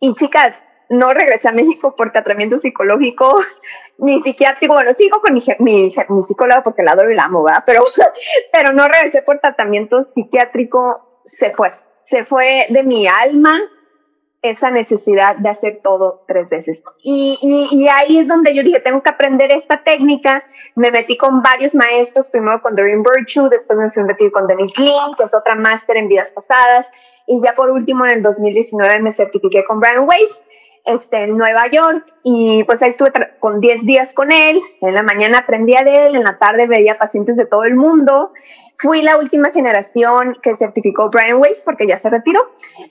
Y 0.00 0.14
chicas, 0.14 0.62
no 0.88 1.12
regresé 1.12 1.48
a 1.48 1.52
México 1.52 1.94
por 1.94 2.10
tratamiento 2.10 2.58
psicológico 2.58 3.38
ni 3.98 4.22
psiquiátrico. 4.22 4.74
Bueno, 4.74 4.92
sigo 4.94 5.20
con 5.20 5.34
mi, 5.34 5.42
mi, 5.60 5.94
mi 6.08 6.22
psicóloga 6.22 6.62
porque 6.62 6.82
la 6.82 6.92
adoro 6.92 7.10
y 7.10 7.14
la 7.14 7.24
amo, 7.24 7.44
¿verdad? 7.44 7.62
Pero, 7.66 7.84
pero 8.52 8.72
no 8.72 8.88
regresé 8.88 9.22
por 9.22 9.38
tratamiento 9.38 10.02
psiquiátrico, 10.02 11.20
se 11.24 11.52
fue. 11.52 11.72
Se 12.02 12.24
fue 12.24 12.66
de 12.70 12.82
mi 12.82 13.06
alma, 13.06 13.60
esa 14.42 14.70
necesidad 14.70 15.36
de 15.36 15.50
hacer 15.50 15.80
todo 15.82 16.24
tres 16.26 16.48
veces. 16.48 16.78
Y, 17.02 17.38
ahí 17.92 18.18
es 18.18 18.28
donde 18.28 18.54
yo 18.54 18.62
dije, 18.62 18.80
tengo 18.80 19.02
que 19.02 19.10
aprender 19.10 19.52
esta 19.52 19.82
técnica. 19.82 20.42
Me 20.74 20.90
metí 20.90 21.16
con 21.16 21.42
varios 21.42 21.74
maestros, 21.74 22.30
primero 22.30 22.62
con 22.62 22.74
Doreen 22.74 23.02
Virtue, 23.02 23.48
después 23.50 23.78
me 23.78 23.90
fui 23.90 24.02
a 24.02 24.30
con 24.30 24.46
Denise 24.46 24.80
Lin, 24.80 25.14
que 25.16 25.24
es 25.24 25.34
otra 25.34 25.54
máster 25.56 25.96
en 25.98 26.08
vidas 26.08 26.32
pasadas, 26.32 26.88
y 27.26 27.42
ya 27.42 27.54
por 27.54 27.70
último 27.70 28.06
en 28.06 28.12
el 28.12 28.22
2019 28.22 29.00
me 29.00 29.12
certifiqué 29.12 29.64
con 29.64 29.78
Brian 29.78 30.08
Weiss 30.08 30.42
este, 30.84 31.24
en 31.24 31.36
Nueva 31.36 31.68
York 31.68 32.06
y 32.22 32.64
pues 32.64 32.82
ahí 32.82 32.90
estuve 32.90 33.12
con 33.38 33.60
10 33.60 33.84
días 33.84 34.12
con 34.12 34.32
él, 34.32 34.60
en 34.80 34.94
la 34.94 35.02
mañana 35.02 35.38
aprendía 35.38 35.82
de 35.82 36.06
él, 36.06 36.16
en 36.16 36.24
la 36.24 36.38
tarde 36.38 36.66
veía 36.66 36.98
pacientes 36.98 37.36
de 37.36 37.46
todo 37.46 37.64
el 37.64 37.74
mundo. 37.74 38.32
Fui 38.76 39.02
la 39.02 39.18
última 39.18 39.50
generación 39.50 40.38
que 40.42 40.54
certificó 40.54 41.10
Brian 41.10 41.38
Weiss 41.40 41.62
porque 41.64 41.86
ya 41.86 41.96
se 41.96 42.10
retiró. 42.10 42.40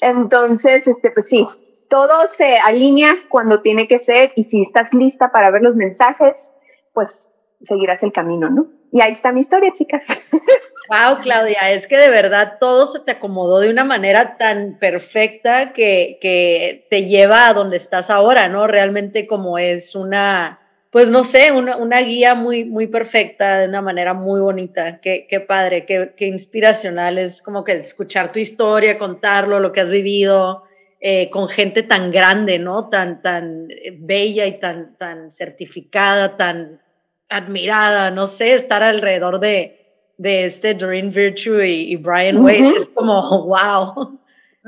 Entonces, 0.01 0.87
este, 0.87 1.11
pues 1.11 1.27
sí, 1.27 1.47
todo 1.89 2.27
se 2.29 2.55
alinea 2.55 3.13
cuando 3.29 3.61
tiene 3.61 3.87
que 3.87 3.99
ser 3.99 4.31
y 4.35 4.43
si 4.43 4.61
estás 4.61 4.93
lista 4.93 5.31
para 5.31 5.49
ver 5.49 5.63
los 5.63 5.75
mensajes, 5.75 6.53
pues 6.93 7.28
seguirás 7.67 8.01
el 8.03 8.11
camino, 8.11 8.49
¿no? 8.49 8.67
Y 8.91 9.01
ahí 9.01 9.11
está 9.11 9.31
mi 9.31 9.41
historia, 9.41 9.71
chicas. 9.73 10.05
Wow, 10.89 11.19
Claudia, 11.21 11.71
es 11.71 11.85
que 11.85 11.97
de 11.97 12.09
verdad 12.09 12.57
todo 12.59 12.87
se 12.87 13.01
te 13.01 13.11
acomodó 13.11 13.59
de 13.59 13.69
una 13.69 13.83
manera 13.83 14.37
tan 14.37 14.79
perfecta 14.79 15.71
que, 15.71 16.17
que 16.19 16.87
te 16.89 17.05
lleva 17.05 17.47
a 17.47 17.53
donde 17.53 17.77
estás 17.77 18.09
ahora, 18.09 18.47
¿no? 18.47 18.65
Realmente 18.65 19.27
como 19.27 19.59
es 19.59 19.93
una, 19.93 20.59
pues 20.89 21.11
no 21.11 21.23
sé, 21.23 21.51
una, 21.51 21.77
una 21.77 22.01
guía 22.01 22.33
muy, 22.33 22.65
muy 22.65 22.87
perfecta, 22.87 23.59
de 23.59 23.67
una 23.67 23.83
manera 23.83 24.15
muy 24.15 24.41
bonita. 24.41 24.99
Qué, 24.99 25.27
qué 25.29 25.39
padre, 25.39 25.85
qué, 25.85 26.15
qué, 26.17 26.25
inspiracional 26.25 27.19
es 27.19 27.43
como 27.43 27.63
que 27.63 27.73
escuchar 27.73 28.31
tu 28.31 28.39
historia, 28.39 28.97
contarlo, 28.97 29.59
lo 29.59 29.71
que 29.71 29.81
has 29.81 29.89
vivido. 29.91 30.63
Eh, 31.01 31.29
con 31.29 31.47
gente 31.47 31.83
tan 31.83 32.11
grande, 32.11 32.59
¿no? 32.59 32.89
Tan, 32.89 33.21
tan 33.21 33.69
bella 33.99 34.47
y 34.47 34.59
tan, 34.59 34.97
tan 34.97 35.31
certificada, 35.31 36.35
tan 36.35 36.81
admirada, 37.29 38.11
no 38.11 38.25
sé, 38.25 38.53
estar 38.53 38.83
alrededor 38.83 39.39
de, 39.39 39.79
de 40.17 40.45
este 40.45 40.73
Doreen 40.73 41.11
Virtue 41.11 41.65
y, 41.65 41.95
Brian 41.95 42.37
Weiss, 42.37 42.81
es 42.81 42.89
como, 42.93 43.21
wow. 43.45 44.19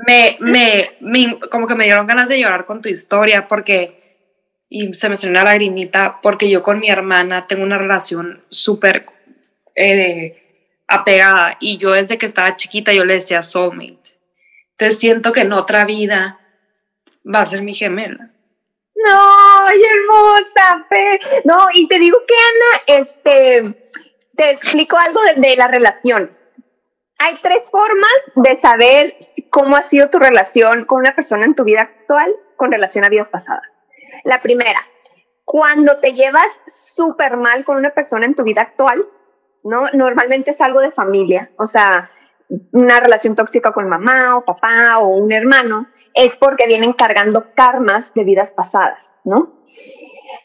Me, 0.06 0.36
me, 0.40 0.90
me, 1.00 1.38
como 1.50 1.66
que 1.66 1.74
me 1.74 1.84
dieron 1.84 2.06
ganas 2.06 2.28
de 2.28 2.40
llorar 2.40 2.64
con 2.64 2.80
tu 2.80 2.88
historia 2.88 3.46
porque, 3.46 4.24
y 4.68 4.94
se 4.94 5.08
me 5.08 5.16
salió 5.16 5.32
una 5.32 5.50
lagrimita, 5.50 6.20
porque 6.22 6.48
yo 6.48 6.62
con 6.62 6.80
mi 6.80 6.88
hermana 6.88 7.42
tengo 7.42 7.62
una 7.62 7.76
relación 7.76 8.42
súper 8.48 9.06
eh, 9.76 10.80
apegada 10.88 11.56
y 11.60 11.76
yo 11.76 11.92
desde 11.92 12.18
que 12.18 12.26
estaba 12.26 12.56
chiquita 12.56 12.92
yo 12.92 13.04
le 13.04 13.14
decía 13.14 13.42
soulmate. 13.42 14.18
Entonces 14.72 14.98
siento 14.98 15.32
que 15.32 15.42
en 15.42 15.52
otra 15.52 15.84
vida 15.84 16.40
va 17.22 17.42
a 17.42 17.46
ser 17.46 17.62
mi 17.62 17.74
gemela. 17.74 18.31
No, 19.04 19.66
ay, 19.68 19.82
hermosa, 19.82 20.86
No, 21.44 21.66
y 21.72 21.88
te 21.88 21.98
digo 21.98 22.18
que 22.26 22.34
Ana, 22.34 23.00
este, 23.00 23.62
te 24.36 24.50
explico 24.50 24.96
algo 24.96 25.20
de, 25.36 25.56
la 25.56 25.68
relación. 25.68 26.30
Hay 27.18 27.38
tres 27.40 27.70
formas 27.70 28.12
de 28.34 28.56
saber 28.58 29.16
cómo 29.50 29.76
ha 29.76 29.82
sido 29.82 30.10
tu 30.10 30.18
relación 30.18 30.84
con 30.84 30.98
una 31.00 31.14
persona 31.14 31.44
en 31.44 31.54
tu 31.54 31.64
vida 31.64 31.82
actual 31.82 32.34
con 32.56 32.72
relación 32.72 33.04
a 33.04 33.08
vidas 33.08 33.28
pasadas. 33.28 33.82
La 34.24 34.40
primera, 34.40 34.80
cuando 35.44 35.98
te 35.98 36.14
llevas 36.14 36.48
súper 36.66 37.36
mal 37.36 37.64
con 37.64 37.76
una 37.76 37.90
persona 37.90 38.26
en 38.26 38.34
tu 38.34 38.44
vida 38.44 38.62
actual, 38.62 39.08
¿no? 39.64 39.88
Normalmente 39.92 40.52
es 40.52 40.60
algo 40.60 40.80
de 40.80 40.90
familia, 40.90 41.50
o 41.56 41.66
sea, 41.66 42.10
una 42.72 43.00
relación 43.00 43.34
tóxica 43.34 43.72
con 43.72 43.88
mamá 43.88 44.36
o 44.36 44.44
papá 44.44 44.98
o 44.98 45.08
un 45.08 45.32
hermano, 45.32 45.88
es 46.12 46.36
porque 46.36 46.66
vienen 46.66 46.92
cargando 46.92 47.52
karmas 47.54 48.12
de 48.14 48.24
vidas 48.24 48.52
pasadas, 48.52 49.18
¿no? 49.24 49.64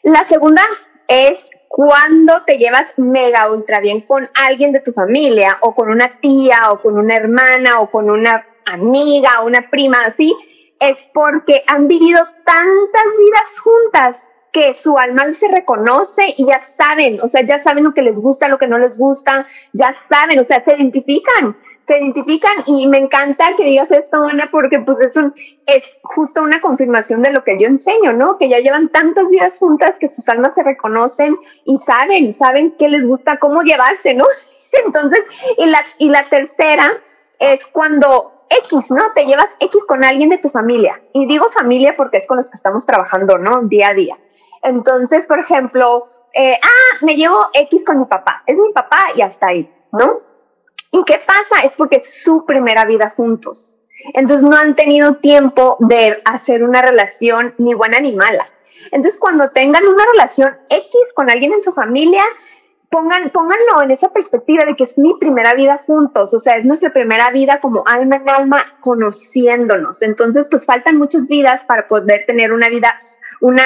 La 0.02 0.24
segunda 0.24 0.62
es 1.06 1.38
cuando 1.68 2.44
te 2.46 2.56
llevas 2.56 2.92
mega 2.96 3.50
ultra 3.50 3.80
bien 3.80 4.00
con 4.00 4.28
alguien 4.34 4.72
de 4.72 4.80
tu 4.80 4.92
familia 4.92 5.58
o 5.60 5.74
con 5.74 5.90
una 5.90 6.18
tía 6.20 6.72
o 6.72 6.80
con 6.80 6.98
una 6.98 7.14
hermana 7.14 7.80
o 7.80 7.90
con 7.90 8.08
una 8.08 8.46
amiga 8.64 9.40
o 9.42 9.46
una 9.46 9.68
prima 9.70 9.98
así, 10.06 10.34
es 10.80 10.96
porque 11.12 11.62
han 11.66 11.88
vivido 11.88 12.24
tantas 12.44 13.18
vidas 13.18 13.60
juntas 13.60 14.20
que 14.50 14.72
su 14.74 14.96
alma 14.96 15.30
se 15.34 15.48
reconoce 15.48 16.34
y 16.36 16.46
ya 16.46 16.58
saben, 16.60 17.20
o 17.20 17.28
sea, 17.28 17.42
ya 17.42 17.62
saben 17.62 17.84
lo 17.84 17.92
que 17.92 18.02
les 18.02 18.18
gusta, 18.18 18.48
lo 18.48 18.58
que 18.58 18.66
no 18.66 18.78
les 18.78 18.96
gusta, 18.96 19.46
ya 19.74 19.94
saben, 20.08 20.38
o 20.38 20.44
sea, 20.44 20.64
se 20.64 20.74
identifican 20.74 21.56
se 21.88 21.96
identifican 21.96 22.52
y 22.66 22.86
me 22.86 22.98
encanta 22.98 23.56
que 23.56 23.64
digas 23.64 23.90
esto, 23.90 24.22
Ana, 24.22 24.50
porque 24.52 24.78
pues 24.80 25.00
es, 25.00 25.16
un, 25.16 25.34
es 25.64 25.82
justo 26.02 26.42
una 26.42 26.60
confirmación 26.60 27.22
de 27.22 27.32
lo 27.32 27.42
que 27.44 27.58
yo 27.58 27.66
enseño, 27.66 28.12
¿no? 28.12 28.36
Que 28.36 28.50
ya 28.50 28.58
llevan 28.58 28.90
tantas 28.90 29.32
vidas 29.32 29.58
juntas 29.58 29.98
que 29.98 30.10
sus 30.10 30.28
almas 30.28 30.54
se 30.54 30.62
reconocen 30.62 31.34
y 31.64 31.78
saben, 31.78 32.34
saben 32.34 32.74
qué 32.78 32.90
les 32.90 33.06
gusta, 33.06 33.38
cómo 33.38 33.62
llevarse, 33.62 34.12
¿no? 34.12 34.26
Entonces, 34.84 35.20
y 35.56 35.64
la, 35.64 35.80
y 35.96 36.10
la 36.10 36.28
tercera 36.28 36.92
es 37.38 37.66
cuando 37.68 38.44
X, 38.50 38.90
¿no? 38.90 39.14
Te 39.14 39.24
llevas 39.24 39.48
X 39.58 39.82
con 39.88 40.04
alguien 40.04 40.28
de 40.28 40.36
tu 40.36 40.50
familia. 40.50 41.00
Y 41.14 41.24
digo 41.24 41.48
familia 41.48 41.94
porque 41.96 42.18
es 42.18 42.26
con 42.26 42.36
los 42.36 42.50
que 42.50 42.56
estamos 42.58 42.84
trabajando, 42.84 43.38
¿no? 43.38 43.62
Día 43.62 43.88
a 43.88 43.94
día. 43.94 44.18
Entonces, 44.62 45.26
por 45.26 45.38
ejemplo, 45.38 46.04
eh, 46.34 46.60
ah, 46.62 46.98
me 47.00 47.16
llevo 47.16 47.46
X 47.54 47.82
con 47.86 47.98
mi 47.98 48.04
papá. 48.04 48.42
Es 48.46 48.58
mi 48.58 48.74
papá 48.74 49.06
y 49.16 49.22
hasta 49.22 49.46
ahí, 49.46 49.72
¿no? 49.92 50.27
¿Y 50.90 51.04
qué 51.04 51.20
pasa? 51.26 51.64
Es 51.64 51.74
porque 51.76 51.96
es 51.96 52.22
su 52.22 52.44
primera 52.46 52.84
vida 52.84 53.10
juntos. 53.10 53.78
Entonces 54.14 54.42
no 54.42 54.56
han 54.56 54.76
tenido 54.76 55.16
tiempo 55.16 55.76
de 55.80 56.22
hacer 56.24 56.62
una 56.62 56.82
relación 56.82 57.54
ni 57.58 57.74
buena 57.74 58.00
ni 58.00 58.14
mala. 58.14 58.46
Entonces 58.92 59.18
cuando 59.18 59.50
tengan 59.50 59.86
una 59.86 60.04
relación 60.12 60.56
X 60.68 61.00
con 61.14 61.30
alguien 61.30 61.52
en 61.52 61.60
su 61.60 61.72
familia, 61.72 62.22
pongan, 62.90 63.30
pónganlo 63.30 63.82
en 63.82 63.90
esa 63.90 64.12
perspectiva 64.12 64.64
de 64.64 64.76
que 64.76 64.84
es 64.84 64.96
mi 64.96 65.14
primera 65.18 65.54
vida 65.54 65.82
juntos, 65.84 66.32
o 66.32 66.38
sea, 66.38 66.56
es 66.56 66.64
nuestra 66.64 66.92
primera 66.92 67.30
vida 67.30 67.60
como 67.60 67.82
alma 67.86 68.16
en 68.16 68.28
alma 68.30 68.64
conociéndonos. 68.80 70.00
Entonces, 70.02 70.48
pues 70.50 70.64
faltan 70.64 70.96
muchas 70.96 71.28
vidas 71.28 71.64
para 71.64 71.86
poder 71.86 72.24
tener 72.26 72.52
una 72.52 72.68
vida, 72.68 72.96
una, 73.40 73.64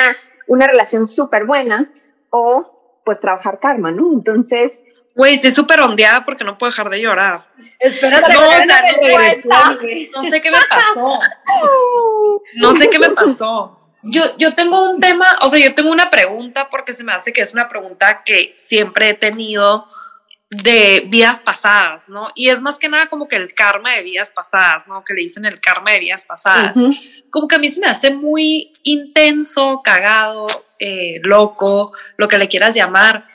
una 0.48 0.66
relación 0.66 1.06
súper 1.06 1.44
buena 1.44 1.92
o 2.30 3.00
pues 3.04 3.20
trabajar 3.20 3.60
karma, 3.60 3.92
¿no? 3.92 4.12
Entonces... 4.12 4.81
Güey, 5.14 5.36
sí, 5.38 5.50
súper 5.50 5.80
ondeada 5.80 6.24
porque 6.24 6.44
no 6.44 6.56
puedo 6.56 6.70
dejar 6.70 6.88
de 6.90 7.00
llorar. 7.00 7.46
Espérate, 7.78 8.32
no, 8.32 8.48
o 8.48 8.52
sea, 8.52 8.82
no, 8.92 8.98
sé, 8.98 10.10
no 10.14 10.22
sé 10.22 10.40
qué 10.40 10.50
me 10.50 10.58
pasó. 10.68 11.20
No 12.54 12.72
sé 12.72 12.90
qué 12.90 12.98
me 12.98 13.10
pasó. 13.10 13.78
Yo, 14.04 14.36
yo 14.36 14.54
tengo 14.54 14.90
un 14.90 15.00
tema, 15.00 15.38
o 15.42 15.48
sea, 15.48 15.60
yo 15.60 15.74
tengo 15.74 15.90
una 15.90 16.10
pregunta 16.10 16.68
porque 16.70 16.92
se 16.92 17.04
me 17.04 17.12
hace 17.12 17.32
que 17.32 17.40
es 17.40 17.52
una 17.52 17.68
pregunta 17.68 18.22
que 18.24 18.52
siempre 18.56 19.10
he 19.10 19.14
tenido 19.14 19.86
de 20.50 21.04
vidas 21.06 21.40
pasadas, 21.40 22.08
¿no? 22.08 22.28
Y 22.34 22.50
es 22.50 22.60
más 22.60 22.78
que 22.78 22.88
nada 22.88 23.06
como 23.06 23.26
que 23.26 23.36
el 23.36 23.54
karma 23.54 23.94
de 23.94 24.02
vidas 24.02 24.32
pasadas, 24.32 24.86
¿no? 24.86 25.02
Que 25.04 25.14
le 25.14 25.22
dicen 25.22 25.44
el 25.46 25.60
karma 25.60 25.92
de 25.92 26.00
vidas 26.00 26.26
pasadas. 26.26 26.78
Como 27.30 27.48
que 27.48 27.54
a 27.54 27.58
mí 27.58 27.68
se 27.68 27.80
me 27.80 27.86
hace 27.86 28.12
muy 28.12 28.72
intenso, 28.82 29.80
cagado, 29.82 30.46
eh, 30.78 31.14
loco, 31.22 31.92
lo 32.16 32.28
que 32.28 32.38
le 32.38 32.48
quieras 32.48 32.74
llamar, 32.74 33.26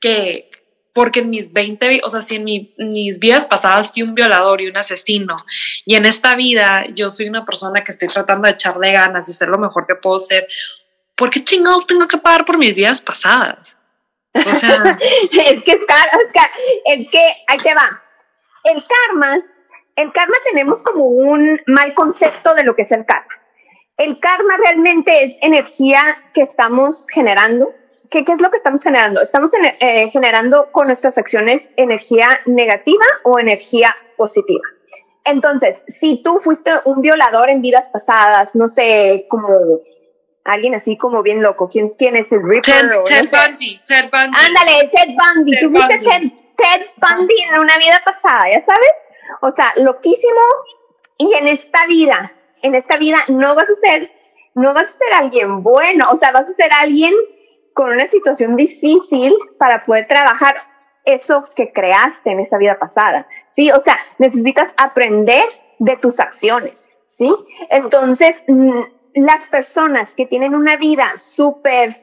que 0.00 0.49
porque 0.92 1.20
en 1.20 1.30
mis 1.30 1.52
20, 1.52 2.00
o 2.04 2.08
sea, 2.08 2.20
si 2.20 2.36
en 2.36 2.44
mis 2.44 3.18
vidas 3.18 3.46
pasadas 3.46 3.92
fui 3.92 4.02
un 4.02 4.14
violador 4.14 4.60
y 4.60 4.68
un 4.68 4.76
asesino, 4.76 5.36
y 5.84 5.94
en 5.94 6.06
esta 6.06 6.34
vida 6.34 6.84
yo 6.94 7.10
soy 7.10 7.28
una 7.28 7.44
persona 7.44 7.84
que 7.84 7.92
estoy 7.92 8.08
tratando 8.08 8.46
de 8.46 8.54
echarle 8.54 8.92
ganas 8.92 9.28
y 9.28 9.32
ser 9.32 9.48
lo 9.48 9.58
mejor 9.58 9.86
que 9.86 9.94
puedo 9.94 10.18
ser, 10.18 10.46
¿por 11.14 11.30
qué 11.30 11.44
chingados 11.44 11.86
tengo 11.86 12.08
que 12.08 12.18
pagar 12.18 12.44
por 12.44 12.58
mis 12.58 12.74
vidas 12.74 13.00
pasadas? 13.00 13.76
O 14.34 14.54
sea, 14.54 14.98
es 15.00 15.62
que 15.64 15.72
es 15.72 15.86
caro, 15.86 16.10
es 16.84 17.08
que, 17.10 17.18
ahí 17.46 17.58
te 17.58 17.74
va. 17.74 18.02
El 18.64 18.84
karma, 18.86 19.36
el 19.96 20.12
karma 20.12 20.36
tenemos 20.50 20.82
como 20.82 21.04
un 21.04 21.60
mal 21.66 21.94
concepto 21.94 22.54
de 22.54 22.64
lo 22.64 22.74
que 22.74 22.82
es 22.82 22.92
el 22.92 23.04
karma. 23.04 23.34
El 23.96 24.18
karma 24.18 24.56
realmente 24.56 25.24
es 25.24 25.36
energía 25.42 26.02
que 26.32 26.42
estamos 26.42 27.06
generando 27.12 27.74
¿qué, 28.10 28.24
es 28.26 28.40
lo 28.40 28.50
que 28.50 28.56
estamos 28.56 28.82
generando? 28.82 29.22
Estamos 29.22 29.50
eh, 29.54 30.10
generando 30.10 30.70
con 30.72 30.88
nuestras 30.88 31.16
acciones 31.16 31.68
energía 31.76 32.28
negativa 32.44 33.04
o 33.22 33.38
energía 33.38 33.94
positiva. 34.16 34.64
Entonces, 35.24 35.76
si 35.88 36.22
tú 36.22 36.40
fuiste 36.40 36.70
un 36.84 37.00
violador 37.00 37.50
en 37.50 37.62
vidas 37.62 37.88
pasadas, 37.90 38.54
no 38.54 38.68
sé, 38.68 39.26
como 39.28 39.80
alguien 40.44 40.74
así 40.74 40.96
como 40.96 41.22
bien 41.22 41.42
loco, 41.42 41.68
¿quién, 41.68 41.90
quién 41.90 42.16
es 42.16 42.30
el 42.32 42.42
Ripper? 42.42 42.88
Ted, 42.88 43.02
Ted 43.04 43.28
Bundy, 43.30 43.80
Ted 43.86 44.10
Bundy. 44.10 44.38
Ándale, 44.38 44.90
Ted 44.94 45.14
Bundy. 45.16 45.52
Ted 45.52 45.60
tú 45.60 45.70
fuiste 45.70 45.98
Ted, 45.98 46.32
Ted 46.56 46.86
Bundy 46.96 47.42
en 47.42 47.60
una 47.60 47.76
vida 47.76 48.02
pasada, 48.04 48.50
¿ya 48.50 48.64
sabes? 48.64 48.92
O 49.42 49.50
sea, 49.50 49.72
loquísimo. 49.76 50.40
Y 51.18 51.34
en 51.34 51.48
esta 51.48 51.86
vida, 51.86 52.32
en 52.62 52.74
esta 52.74 52.96
vida 52.96 53.18
no 53.28 53.54
vas 53.54 53.68
a 53.68 53.74
ser, 53.74 54.10
no 54.54 54.72
vas 54.72 54.84
a 54.84 54.88
ser 54.88 55.14
alguien 55.14 55.62
bueno, 55.62 56.06
o 56.10 56.16
sea, 56.16 56.32
vas 56.32 56.48
a 56.48 56.52
ser 56.54 56.70
alguien 56.72 57.12
con 57.80 57.92
una 57.92 58.08
situación 58.08 58.56
difícil 58.56 59.34
para 59.58 59.86
poder 59.86 60.06
trabajar 60.06 60.54
eso 61.06 61.48
que 61.56 61.72
creaste 61.72 62.30
en 62.30 62.40
esa 62.40 62.58
vida 62.58 62.78
pasada, 62.78 63.26
¿sí? 63.56 63.70
O 63.70 63.80
sea, 63.80 63.96
necesitas 64.18 64.70
aprender 64.76 65.44
de 65.78 65.96
tus 65.96 66.20
acciones, 66.20 66.86
¿sí? 67.06 67.34
Entonces, 67.70 68.42
mm, 68.48 68.82
las 69.14 69.46
personas 69.46 70.14
que 70.14 70.26
tienen 70.26 70.54
una 70.54 70.76
vida 70.76 71.10
súper 71.16 71.96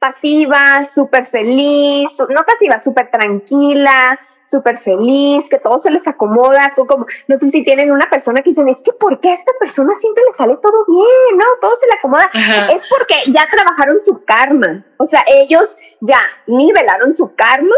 pasiva, 0.00 0.84
súper 0.92 1.26
feliz, 1.26 2.08
no 2.18 2.42
pasiva, 2.44 2.80
súper 2.80 3.08
tranquila, 3.12 4.18
súper 4.50 4.78
feliz, 4.78 5.44
que 5.48 5.58
todo 5.58 5.80
se 5.80 5.90
les 5.90 6.06
acomoda, 6.06 6.72
como, 6.74 7.06
no 7.28 7.38
sé 7.38 7.50
si 7.50 7.62
tienen 7.62 7.92
una 7.92 8.10
persona 8.10 8.42
que 8.42 8.50
dicen, 8.50 8.68
es 8.68 8.82
que 8.82 8.92
¿por 8.92 9.20
qué 9.20 9.30
a 9.30 9.34
esta 9.34 9.52
persona 9.60 9.92
siempre 9.98 10.24
le 10.26 10.34
sale 10.34 10.56
todo 10.60 10.84
bien? 10.86 11.38
¿No? 11.38 11.44
Todo 11.60 11.76
se 11.78 11.86
le 11.86 11.94
acomoda. 11.94 12.30
Es 12.74 12.82
porque 12.88 13.30
ya 13.32 13.46
trabajaron 13.50 13.98
su 14.04 14.24
karma. 14.24 14.84
O 14.98 15.06
sea, 15.06 15.22
ellos 15.26 15.76
ya 16.00 16.20
nivelaron 16.46 17.16
su 17.16 17.34
karma, 17.34 17.76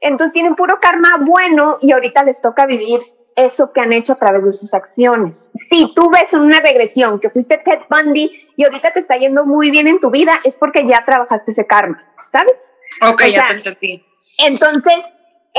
entonces 0.00 0.32
tienen 0.32 0.54
puro 0.54 0.78
karma 0.80 1.18
bueno 1.20 1.78
y 1.80 1.92
ahorita 1.92 2.22
les 2.22 2.40
toca 2.40 2.66
vivir 2.66 3.00
eso 3.36 3.72
que 3.72 3.80
han 3.80 3.92
hecho 3.92 4.12
a 4.12 4.16
través 4.16 4.44
de 4.44 4.52
sus 4.52 4.72
acciones. 4.74 5.40
Si 5.70 5.92
tú 5.94 6.10
ves 6.10 6.32
en 6.32 6.40
una 6.40 6.60
regresión 6.60 7.18
que 7.18 7.30
fuiste 7.30 7.58
Ted 7.58 7.80
Bundy 7.90 8.30
y 8.56 8.64
ahorita 8.64 8.92
te 8.92 9.00
está 9.00 9.16
yendo 9.16 9.44
muy 9.46 9.70
bien 9.70 9.88
en 9.88 9.98
tu 9.98 10.10
vida, 10.10 10.40
es 10.44 10.58
porque 10.58 10.86
ya 10.86 11.04
trabajaste 11.04 11.50
ese 11.50 11.66
karma, 11.66 12.04
¿sabes? 12.30 12.54
Ok, 13.02 13.24
ya 13.32 13.46
te 13.48 13.54
entendí. 13.54 14.04
Entonces, 14.38 14.94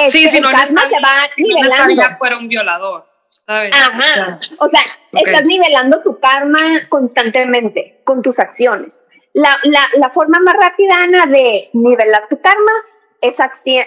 sí, 0.10 0.28
si 0.28 0.40
no 0.40 0.50
karma 0.50 0.82
se 0.90 1.02
va 1.02 1.30
si 1.34 1.44
nivelando. 1.44 1.96
No 1.96 2.18
fuera 2.18 2.38
un 2.38 2.48
violador. 2.48 3.06
¿sabes? 3.28 3.74
Ajá. 3.74 4.40
O 4.60 4.70
sea, 4.70 4.82
estás 5.12 5.46
nivelando 5.46 6.02
tu 6.04 6.20
karma 6.20 6.88
constantemente 6.90 8.02
con 8.04 8.22
tus 8.22 8.40
acciones. 8.40 9.08
La, 9.34 9.58
la, 9.64 9.88
la, 9.96 10.10
forma 10.12 10.40
más 10.40 10.56
rápida, 10.58 10.96
Ana, 11.02 11.26
de 11.26 11.70
nivelar 11.74 12.28
tu 12.30 12.40
karma 12.40 12.72
es, 13.20 13.38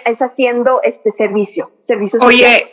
es 0.05 0.21
haciendo 0.21 0.81
este 0.83 1.11
servicio, 1.11 1.71
servicio 1.79 2.19
Oye, 2.21 2.65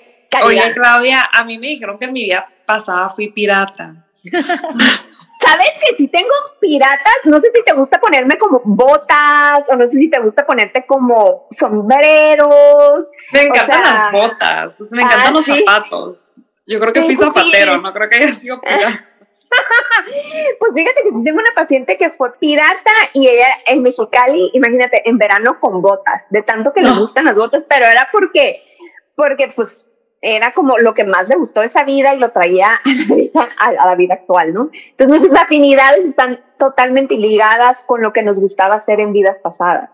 oye, 0.43 0.73
Claudia, 0.75 1.27
a 1.33 1.45
mí 1.45 1.57
me 1.59 1.69
dijeron 1.69 1.99
que 1.99 2.05
en 2.05 2.13
mi 2.13 2.25
vida 2.25 2.47
pasada 2.67 3.09
fui 3.09 3.29
pirata. 3.29 4.07
¿Sabes 5.47 5.71
que 5.81 5.97
si 5.97 6.09
tengo 6.09 6.33
piratas? 6.61 7.19
No 7.25 7.41
sé 7.41 7.51
si 7.55 7.63
te 7.63 7.73
gusta 7.73 8.01
ponerme 8.01 8.37
como 8.37 8.61
botas 8.65 9.69
o 9.69 9.77
no 9.77 9.87
sé 9.87 9.97
si 9.97 10.11
te 10.11 10.19
gusta 10.19 10.45
ponerte 10.45 10.85
como 10.87 11.47
sombreros. 11.51 13.11
Me 13.33 13.43
encantan 13.43 13.83
las 13.83 14.13
botas, 14.13 14.81
me 14.91 15.03
encantan 15.03 15.29
ah, 15.29 15.31
los 15.31 15.45
zapatos. 15.45 16.29
Yo 16.67 16.81
creo 16.81 16.93
que 16.93 17.03
fui 17.03 17.15
zapatero, 17.15 17.81
no 17.81 17.93
creo 17.93 18.09
que 18.09 18.17
haya 18.17 18.33
sido 18.33 18.61
pirata. 18.63 19.07
pues 20.59 20.73
fíjate 20.75 21.03
que 21.05 21.11
tengo 21.11 21.39
una 21.39 21.55
paciente 21.55 21.97
que 21.97 22.11
fue 22.11 22.37
pirata 22.41 22.91
y 23.13 23.29
ella 23.29 23.47
en 23.67 23.83
Mexicali, 23.83 24.51
imagínate, 24.53 25.09
en 25.09 25.17
verano 25.17 25.61
con 25.61 25.81
botas, 25.81 26.27
de 26.31 26.43
tanto 26.43 26.73
que 26.73 26.83
le 26.83 26.91
gustan 26.91 27.25
las 27.25 27.37
botas, 27.37 27.65
pero 27.69 27.87
era 27.87 28.09
porque, 28.11 28.65
porque 29.15 29.53
pues 29.55 29.89
era 30.21 30.53
como 30.55 30.79
lo 30.79 30.95
que 30.95 31.05
más 31.05 31.29
le 31.29 31.37
gustó 31.37 31.61
de 31.61 31.67
esa 31.67 31.85
vida 31.85 32.15
y 32.15 32.19
lo 32.19 32.33
traía 32.33 32.69
a 33.59 33.87
la 33.87 33.95
vida, 33.95 34.15
actual, 34.15 34.55
¿no? 34.55 34.71
Entonces 34.73 35.21
nuestras 35.21 35.45
afinidades 35.45 36.05
están 36.05 36.41
totalmente 36.59 37.15
ligadas 37.15 37.85
con 37.85 38.03
lo 38.03 38.13
que 38.13 38.23
nos 38.23 38.41
gustaba 38.41 38.77
hacer 38.77 39.01
en 39.01 39.13
vidas 39.13 39.39
pasadas. 39.41 39.91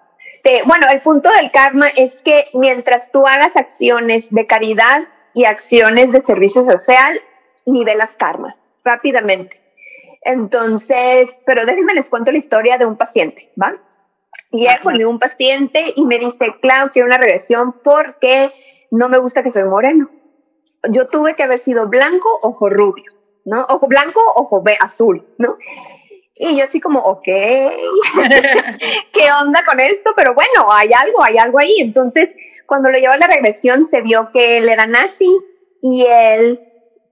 bueno, 0.66 0.86
el 0.90 1.02
punto 1.02 1.30
del 1.30 1.50
karma 1.50 1.88
es 1.96 2.22
que 2.22 2.46
mientras 2.54 3.10
tú 3.10 3.26
hagas 3.26 3.56
acciones 3.56 4.32
de 4.32 4.46
caridad 4.46 5.08
y 5.34 5.44
acciones 5.44 6.12
de 6.12 6.20
servicio 6.20 6.64
social, 6.64 7.20
nivelas 7.66 8.16
karma 8.16 8.56
rápidamente. 8.84 9.60
Entonces, 10.22 11.28
pero 11.44 11.66
déjenme 11.66 11.94
les 11.94 12.08
cuento 12.08 12.30
la 12.30 12.38
historia 12.38 12.78
de 12.78 12.86
un 12.86 12.96
paciente, 12.96 13.50
¿va? 13.60 13.74
Y 14.52 14.66
él 14.66 15.06
un 15.06 15.18
paciente 15.18 15.94
y 15.96 16.04
me 16.04 16.18
dice, 16.18 16.54
Clau, 16.60 16.90
quiero 16.90 17.06
una 17.06 17.16
regresión 17.16 17.72
porque 17.82 18.52
no 18.92 19.08
me 19.08 19.18
gusta 19.18 19.42
que 19.42 19.50
soy 19.50 19.64
moreno 19.64 20.08
yo 20.90 21.08
tuve 21.08 21.34
que 21.34 21.42
haber 21.42 21.58
sido 21.58 21.88
blanco, 21.88 22.28
ojo 22.42 22.68
rubio, 22.68 23.12
¿no? 23.44 23.64
Ojo 23.68 23.86
blanco, 23.86 24.20
ojo 24.34 24.62
azul, 24.80 25.26
¿no? 25.38 25.56
Y 26.34 26.58
yo 26.58 26.64
así 26.64 26.80
como, 26.80 27.00
ok, 27.00 27.24
¿qué 27.24 27.72
onda 29.40 29.64
con 29.64 29.78
esto? 29.80 30.12
Pero 30.16 30.34
bueno, 30.34 30.72
hay 30.72 30.90
algo, 30.92 31.22
hay 31.22 31.38
algo 31.38 31.58
ahí. 31.58 31.76
Entonces, 31.78 32.30
cuando 32.66 32.90
lo 32.90 32.98
llevó 32.98 33.12
a 33.12 33.18
la 33.18 33.28
regresión, 33.28 33.84
se 33.84 34.00
vio 34.00 34.30
que 34.32 34.58
él 34.58 34.68
era 34.68 34.86
nazi 34.86 35.30
y 35.80 36.06
él, 36.08 36.60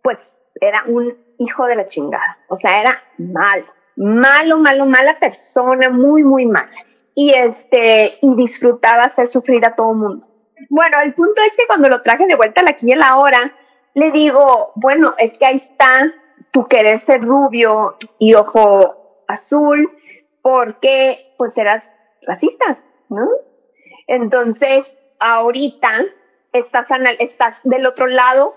pues, 0.02 0.18
era 0.60 0.84
un 0.86 1.16
hijo 1.38 1.66
de 1.66 1.76
la 1.76 1.84
chingada. 1.84 2.38
O 2.48 2.56
sea, 2.56 2.80
era 2.80 3.02
malo, 3.18 3.66
malo, 3.96 4.58
malo, 4.58 4.86
mala 4.86 5.18
persona, 5.20 5.90
muy, 5.90 6.24
muy 6.24 6.46
mala. 6.46 6.70
Y 7.14 7.32
este, 7.32 8.18
y 8.22 8.34
disfrutaba 8.34 9.02
hacer 9.02 9.28
sufrir 9.28 9.64
a 9.66 9.74
todo 9.74 9.92
el 9.92 9.98
mundo. 9.98 10.29
Bueno, 10.68 10.98
el 11.02 11.14
punto 11.14 11.40
es 11.42 11.56
que 11.56 11.66
cuando 11.66 11.88
lo 11.88 12.02
traje 12.02 12.26
de 12.26 12.36
vuelta 12.36 12.60
a 12.60 12.64
la 12.64 12.70
aquí 12.70 12.90
y 12.90 12.94
la 12.94 13.16
hora, 13.16 13.54
le 13.94 14.10
digo, 14.10 14.72
bueno, 14.76 15.14
es 15.18 15.36
que 15.38 15.46
ahí 15.46 15.56
está 15.56 16.14
tu 16.50 16.66
querer 16.66 16.98
ser 16.98 17.22
rubio 17.22 17.96
y 18.18 18.34
ojo 18.34 19.24
azul, 19.28 19.90
porque 20.42 21.34
pues 21.38 21.56
eras 21.58 21.92
racista, 22.22 22.82
¿no? 23.08 23.28
Entonces, 24.06 24.96
ahorita 25.18 25.90
estás, 26.52 26.86
estás 27.18 27.60
del 27.64 27.86
otro 27.86 28.06
lado, 28.06 28.54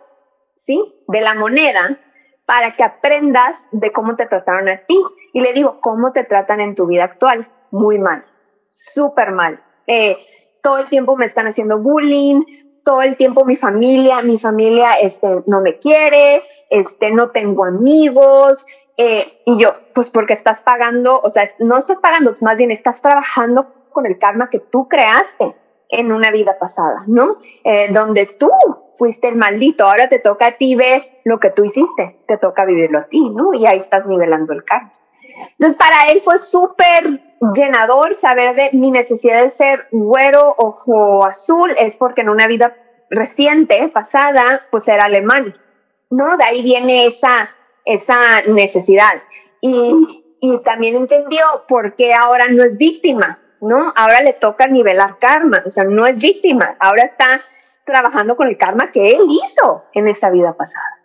¿sí? 0.63 1.03
De 1.07 1.21
la 1.21 1.35
moneda, 1.35 1.99
para 2.45 2.75
que 2.75 2.83
aprendas 2.83 3.65
de 3.71 3.91
cómo 3.91 4.15
te 4.15 4.25
trataron 4.25 4.69
a 4.69 4.85
ti. 4.85 4.99
Y 5.33 5.41
le 5.41 5.53
digo, 5.53 5.79
¿cómo 5.81 6.11
te 6.11 6.23
tratan 6.23 6.59
en 6.59 6.75
tu 6.75 6.87
vida 6.87 7.03
actual? 7.05 7.51
Muy 7.71 7.99
mal, 7.99 8.25
súper 8.71 9.31
mal. 9.31 9.63
Eh, 9.87 10.17
todo 10.63 10.80
el 10.80 10.89
tiempo 10.89 11.15
me 11.15 11.26
están 11.26 11.45
haciendo 11.45 11.78
bullying, 11.78 12.41
todo 12.84 13.04
el 13.04 13.15
tiempo 13.17 13.45
mi 13.45 13.56
familia, 13.56 14.23
mi 14.23 14.39
familia 14.39 14.93
este, 14.93 15.43
no 15.47 15.62
me 15.62 15.78
quiere, 15.78 16.41
este, 16.69 17.12
no 17.12 17.30
tengo 17.30 17.65
amigos, 17.65 18.65
eh, 18.97 19.41
y 19.45 19.58
yo, 19.58 19.69
pues 19.93 20.10
porque 20.10 20.34
estás 20.34 20.62
pagando, 20.62 21.19
o 21.19 21.30
sea, 21.30 21.49
no 21.60 21.78
estás 21.78 21.99
pagando, 21.99 22.34
más 22.41 22.58
bien 22.58 22.71
estás 22.71 23.02
trabajando 23.02 23.67
con 23.91 24.06
el 24.06 24.17
karma 24.17 24.49
que 24.49 24.60
tú 24.60 24.88
creaste 24.88 25.56
en 25.89 26.12
una 26.12 26.32
vida 26.32 26.58
pasada, 26.58 27.04
¿no? 27.08 27.38
Eh, 27.63 27.91
donde 27.91 28.26
tú 28.26 28.49
fuiste 28.97 29.28
el 29.28 29.36
maldito, 29.36 29.86
ahora 29.86 30.10
te 30.10 30.19
toca 30.19 30.47
a 30.47 30.58
ti 30.58 30.76
ver 30.76 31.04
lo 31.23 31.39
que 31.39 31.52
tú 31.52 31.65
hiciste, 31.65 32.23
te 32.28 32.38
toca 32.38 32.65
vivirlo 32.65 32.99
a 32.99 33.04
ti, 33.04 33.30
¿no? 33.30 33.54
Y 33.54 33.65
ahí 33.65 33.80
estás 33.80 34.06
nivelando 34.06 34.54
el 34.54 34.63
karma. 34.63 34.91
Entonces, 35.58 35.78
para 35.78 36.12
él 36.12 36.21
fue 36.23 36.38
súper 36.38 37.21
llenador 37.56 38.15
saber 38.15 38.56
de 38.56 38.69
mi 38.73 38.91
necesidad 38.91 39.43
de 39.43 39.49
ser 39.49 39.88
güero, 39.91 40.53
ojo 40.58 41.25
azul, 41.25 41.73
es 41.77 41.97
porque 41.97 42.21
en 42.21 42.29
una 42.29 42.47
vida 42.47 42.75
reciente, 43.10 43.89
pasada, 43.93 44.62
pues 44.71 44.88
era 44.88 45.06
alemán, 45.06 45.56
¿no? 46.10 46.38
De 46.38 46.43
ahí 46.43 46.63
viene 46.63 47.06
esa, 47.06 47.49
esa 47.86 48.41
necesidad. 48.47 49.13
Y, 49.62 50.23
y 50.39 50.62
también 50.63 50.95
entendió 50.95 51.45
por 51.67 51.95
qué 51.95 52.13
ahora 52.13 52.47
no 52.49 52.63
es 52.63 52.77
víctima, 52.77 53.39
¿no? 53.62 53.93
Ahora 53.95 54.21
le 54.21 54.34
toca 54.34 54.67
nivelar 54.67 55.17
karma, 55.19 55.63
o 55.65 55.69
sea, 55.69 55.84
no 55.84 56.06
es 56.06 56.21
víctima, 56.21 56.75
ahora 56.79 57.03
está 57.03 57.41
trabajando 57.86 58.36
con 58.36 58.47
el 58.47 58.58
karma 58.58 58.91
que 58.91 59.12
él 59.12 59.21
hizo 59.29 59.84
en 59.93 60.08
esa 60.08 60.29
vida 60.29 60.53
pasada. 60.53 60.99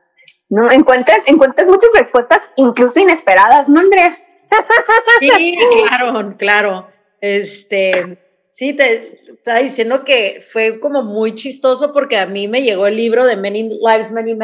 ¿No? 0.50 0.70
Encuentras, 0.70 1.18
encuentras 1.26 1.68
muchas 1.68 1.90
respuestas, 1.92 2.40
incluso 2.56 3.00
inesperadas, 3.00 3.68
¿no, 3.68 3.80
Andrea? 3.80 4.16
Sí, 5.20 5.56
claro, 5.88 6.36
claro. 6.36 6.88
Este, 7.20 8.18
sí, 8.50 8.72
te 8.74 9.20
estaba 9.32 9.58
diciendo 9.58 10.04
que 10.04 10.42
fue 10.46 10.80
como 10.80 11.02
muy 11.02 11.34
chistoso 11.34 11.92
porque 11.92 12.16
a 12.16 12.26
mí 12.26 12.48
me 12.48 12.62
llegó 12.62 12.86
el 12.86 12.96
libro 12.96 13.26
de 13.26 13.36
Many 13.36 13.78
Lives, 13.80 14.12
Many, 14.12 14.36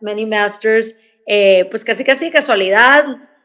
Many 0.00 0.26
Masters, 0.26 0.96
eh, 1.26 1.66
pues 1.70 1.84
casi 1.84 2.04
casi 2.04 2.26
de 2.26 2.30
casualidad. 2.30 3.04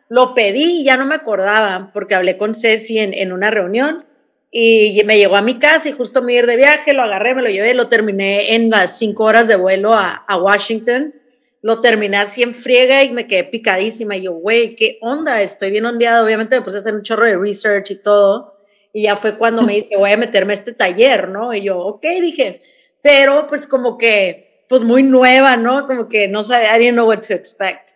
Lo 0.09 0.33
pedí 0.33 0.81
y 0.81 0.83
ya 0.85 0.95
no 0.95 1.05
me 1.05 1.15
acordaba 1.15 1.91
porque 1.93 2.15
hablé 2.15 2.37
con 2.37 2.55
Ceci 2.55 2.99
en, 2.99 3.13
en 3.13 3.33
una 3.33 3.51
reunión 3.51 4.05
y 4.49 5.01
me 5.05 5.17
llegó 5.17 5.35
a 5.35 5.41
mi 5.41 5.59
casa 5.59 5.89
y 5.89 5.91
justo 5.91 6.21
me 6.21 6.33
ir 6.33 6.45
de 6.45 6.55
viaje, 6.55 6.93
lo 6.93 7.03
agarré, 7.03 7.35
me 7.35 7.41
lo 7.41 7.49
llevé, 7.49 7.73
lo 7.73 7.89
terminé 7.89 8.55
en 8.55 8.69
las 8.69 8.97
cinco 8.97 9.25
horas 9.25 9.47
de 9.47 9.57
vuelo 9.57 9.93
a 9.93 10.37
Washington. 10.41 11.13
Lo 11.61 11.81
terminé 11.81 12.17
así 12.17 12.43
en 12.43 12.53
friega 12.53 13.03
y 13.03 13.11
me 13.11 13.27
quedé 13.27 13.43
picadísima. 13.43 14.15
Y 14.15 14.23
yo, 14.23 14.33
güey, 14.33 14.75
¿qué 14.75 14.97
onda? 15.01 15.41
Estoy 15.41 15.71
bien 15.71 15.85
ondeada. 15.85 16.23
Obviamente 16.23 16.55
me 16.55 16.61
puse 16.61 16.77
a 16.77 16.79
hacer 16.79 16.93
un 16.93 17.03
chorro 17.03 17.25
de 17.25 17.37
research 17.37 17.91
y 17.91 18.01
todo. 18.01 18.57
Y 18.93 19.03
ya 19.03 19.15
fue 19.15 19.37
cuando 19.37 19.61
me 19.61 19.73
dice, 19.73 19.97
voy 19.97 20.11
a 20.11 20.17
meterme 20.17 20.53
a 20.53 20.55
este 20.55 20.73
taller, 20.73 21.29
¿no? 21.29 21.53
Y 21.53 21.61
yo, 21.61 21.77
ok, 21.79 22.03
dije, 22.21 22.61
pero 23.01 23.47
pues 23.47 23.67
como 23.67 23.97
que, 23.97 24.65
pues 24.69 24.83
muy 24.83 25.03
nueva, 25.03 25.57
¿no? 25.57 25.87
Como 25.87 26.07
que 26.07 26.27
no 26.27 26.43
sabía, 26.43 26.75
I 26.75 26.79
didn't 26.79 26.95
know 26.95 27.07
what 27.07 27.21
to 27.27 27.33
expect. 27.33 27.91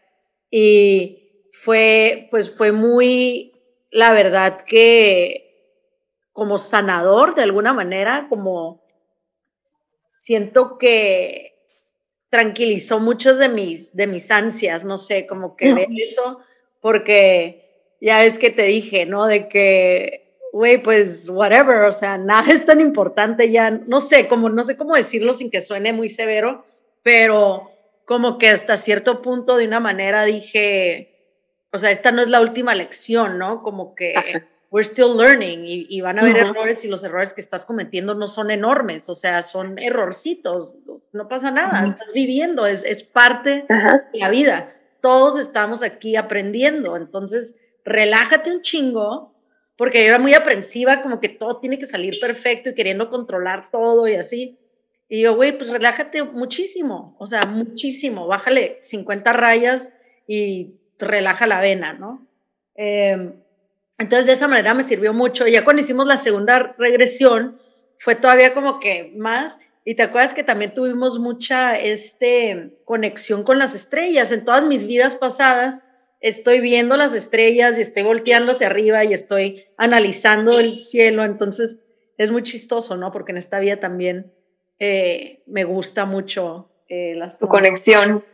Y 0.49 1.49
fue, 1.53 2.27
pues 2.31 2.49
fue 2.55 2.71
muy, 2.71 3.53
la 3.89 4.11
verdad 4.13 4.61
que 4.65 5.51
como 6.33 6.57
sanador 6.57 7.35
de 7.35 7.43
alguna 7.43 7.73
manera, 7.73 8.27
como 8.29 8.83
siento 10.19 10.77
que 10.77 11.50
tranquilizó 12.31 12.99
muchos 13.01 13.37
de 13.37 13.49
mis, 13.49 13.93
de 13.93 14.07
mis 14.07 14.31
ansias, 14.31 14.85
no 14.85 14.97
sé, 14.97 15.27
como 15.27 15.57
que 15.57 15.73
ver 15.73 15.89
eso, 15.97 16.39
porque 16.79 17.95
ya 17.99 18.19
ves 18.19 18.39
que 18.39 18.49
te 18.49 18.63
dije, 18.63 19.05
¿no? 19.05 19.27
De 19.27 19.49
que, 19.49 20.37
güey, 20.53 20.81
pues 20.81 21.27
whatever, 21.27 21.81
o 21.81 21.91
sea, 21.91 22.17
nada 22.17 22.51
es 22.51 22.65
tan 22.65 22.79
importante 22.79 23.51
ya, 23.51 23.69
no 23.69 23.99
sé, 23.99 24.29
como, 24.29 24.49
no 24.49 24.63
sé 24.63 24.77
cómo 24.77 24.95
decirlo 24.95 25.33
sin 25.33 25.51
que 25.51 25.59
suene 25.59 25.91
muy 25.91 26.07
severo, 26.07 26.65
pero 27.03 27.69
como 28.05 28.37
que 28.37 28.47
hasta 28.47 28.77
cierto 28.77 29.21
punto 29.21 29.57
de 29.57 29.67
una 29.67 29.81
manera 29.81 30.23
dije, 30.23 31.35
o 31.73 31.77
sea, 31.77 31.91
esta 31.91 32.13
no 32.13 32.21
es 32.21 32.29
la 32.29 32.39
última 32.39 32.73
lección, 32.75 33.39
¿no? 33.39 33.61
Como 33.61 33.93
que 33.93 34.13
we're 34.71 34.87
still 34.87 35.15
learning 35.15 35.63
y, 35.65 36.01
van 36.01 36.17
a 36.17 36.21
haber 36.21 36.37
errores 36.37 36.83
y 36.85 36.87
los 36.87 37.03
errores 37.03 37.33
que 37.33 37.41
estás 37.41 37.65
cometiendo 37.65 38.15
no 38.15 38.27
son 38.27 38.51
enormes, 38.51 39.09
o 39.09 39.15
sea, 39.15 39.43
son 39.43 39.77
errorcitos, 39.77 40.77
no 41.11 41.27
pasa 41.27 41.51
nada, 41.51 41.83
estás 41.83 42.11
viviendo, 42.13 42.65
es, 42.65 42.85
es 42.85 43.03
parte 43.03 43.65
de 43.67 44.19
la 44.19 44.29
vida. 44.29 44.73
Todos 45.01 45.37
estamos 45.37 45.83
aquí 45.83 46.15
aprendiendo, 46.15 46.95
entonces 46.95 47.59
relájate 47.83 48.49
un 48.49 48.61
chingo, 48.61 49.35
porque 49.75 50.03
yo 50.03 50.09
era 50.09 50.19
muy 50.19 50.33
aprensiva, 50.33 51.01
como 51.01 51.19
que 51.19 51.27
todo 51.27 51.57
tiene 51.57 51.77
que 51.77 51.85
salir 51.85 52.17
perfecto 52.21 52.69
y 52.69 52.75
queriendo 52.75 53.09
controlar 53.09 53.71
todo 53.71 54.07
y 54.07 54.13
así. 54.13 54.57
Y 55.09 55.23
yo, 55.23 55.35
güey, 55.35 55.57
pues 55.57 55.69
relájate 55.69 56.23
muchísimo, 56.23 57.17
o 57.19 57.27
sea, 57.27 57.45
muchísimo, 57.45 58.25
bájale 58.27 58.77
50 58.81 59.33
rayas 59.33 59.91
y 60.27 60.75
relaja 60.97 61.45
la 61.45 61.59
vena, 61.59 61.91
¿no? 61.91 62.25
Eh, 62.75 63.33
entonces, 64.01 64.25
de 64.25 64.33
esa 64.33 64.47
manera 64.47 64.73
me 64.73 64.83
sirvió 64.83 65.13
mucho. 65.13 65.45
Ya 65.45 65.63
cuando 65.63 65.83
hicimos 65.83 66.07
la 66.07 66.17
segunda 66.17 66.75
regresión, 66.79 67.61
fue 67.99 68.15
todavía 68.15 68.51
como 68.55 68.79
que 68.79 69.13
más. 69.15 69.59
Y 69.85 69.93
te 69.93 70.01
acuerdas 70.01 70.33
que 70.33 70.43
también 70.43 70.73
tuvimos 70.73 71.19
mucha 71.19 71.77
este, 71.77 72.79
conexión 72.83 73.43
con 73.43 73.59
las 73.59 73.75
estrellas. 73.75 74.31
En 74.31 74.43
todas 74.43 74.63
mis 74.63 74.87
vidas 74.87 75.15
pasadas, 75.15 75.83
estoy 76.19 76.61
viendo 76.61 76.97
las 76.97 77.13
estrellas 77.13 77.77
y 77.77 77.81
estoy 77.81 78.01
volteando 78.01 78.53
hacia 78.53 78.67
arriba 78.67 79.05
y 79.05 79.13
estoy 79.13 79.65
analizando 79.77 80.59
el 80.59 80.79
cielo. 80.79 81.23
Entonces, 81.23 81.85
es 82.17 82.31
muy 82.31 82.41
chistoso, 82.41 82.97
¿no? 82.97 83.11
Porque 83.11 83.33
en 83.33 83.37
esta 83.37 83.59
vida 83.59 83.79
también 83.79 84.33
eh, 84.79 85.43
me 85.45 85.63
gusta 85.63 86.05
mucho 86.05 86.71
eh, 86.89 87.19
tu 87.39 87.47
conexión 87.47 88.25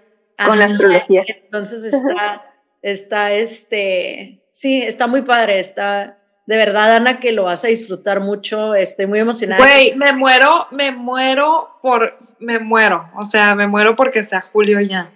con 0.46 0.60
la 0.60 0.66
astrología. 0.66 1.26
Entonces, 1.28 1.84
está, 1.84 2.56
está 2.82 3.34
este 3.34 4.47
Sí, 4.58 4.82
está 4.82 5.06
muy 5.06 5.22
padre, 5.22 5.60
está 5.60 6.18
de 6.48 6.58
verdad, 6.58 6.96
Ana, 6.96 7.20
que 7.20 7.32
lo 7.32 7.44
vas 7.44 7.64
a 7.64 7.68
disfrutar 7.68 8.22
mucho. 8.22 8.74
Estoy 8.74 9.06
muy 9.06 9.20
emocionada. 9.20 9.64
Güey, 9.64 9.94
me 9.96 10.14
muero, 10.14 10.66
me 10.72 10.92
muero 10.92 11.78
por, 11.80 12.18
me 12.40 12.58
muero. 12.58 13.08
O 13.18 13.22
sea, 13.24 13.54
me 13.54 13.68
muero 13.68 13.96
porque 13.96 14.24
sea 14.24 14.42
Julio 14.52 14.82
ya. 14.82 15.12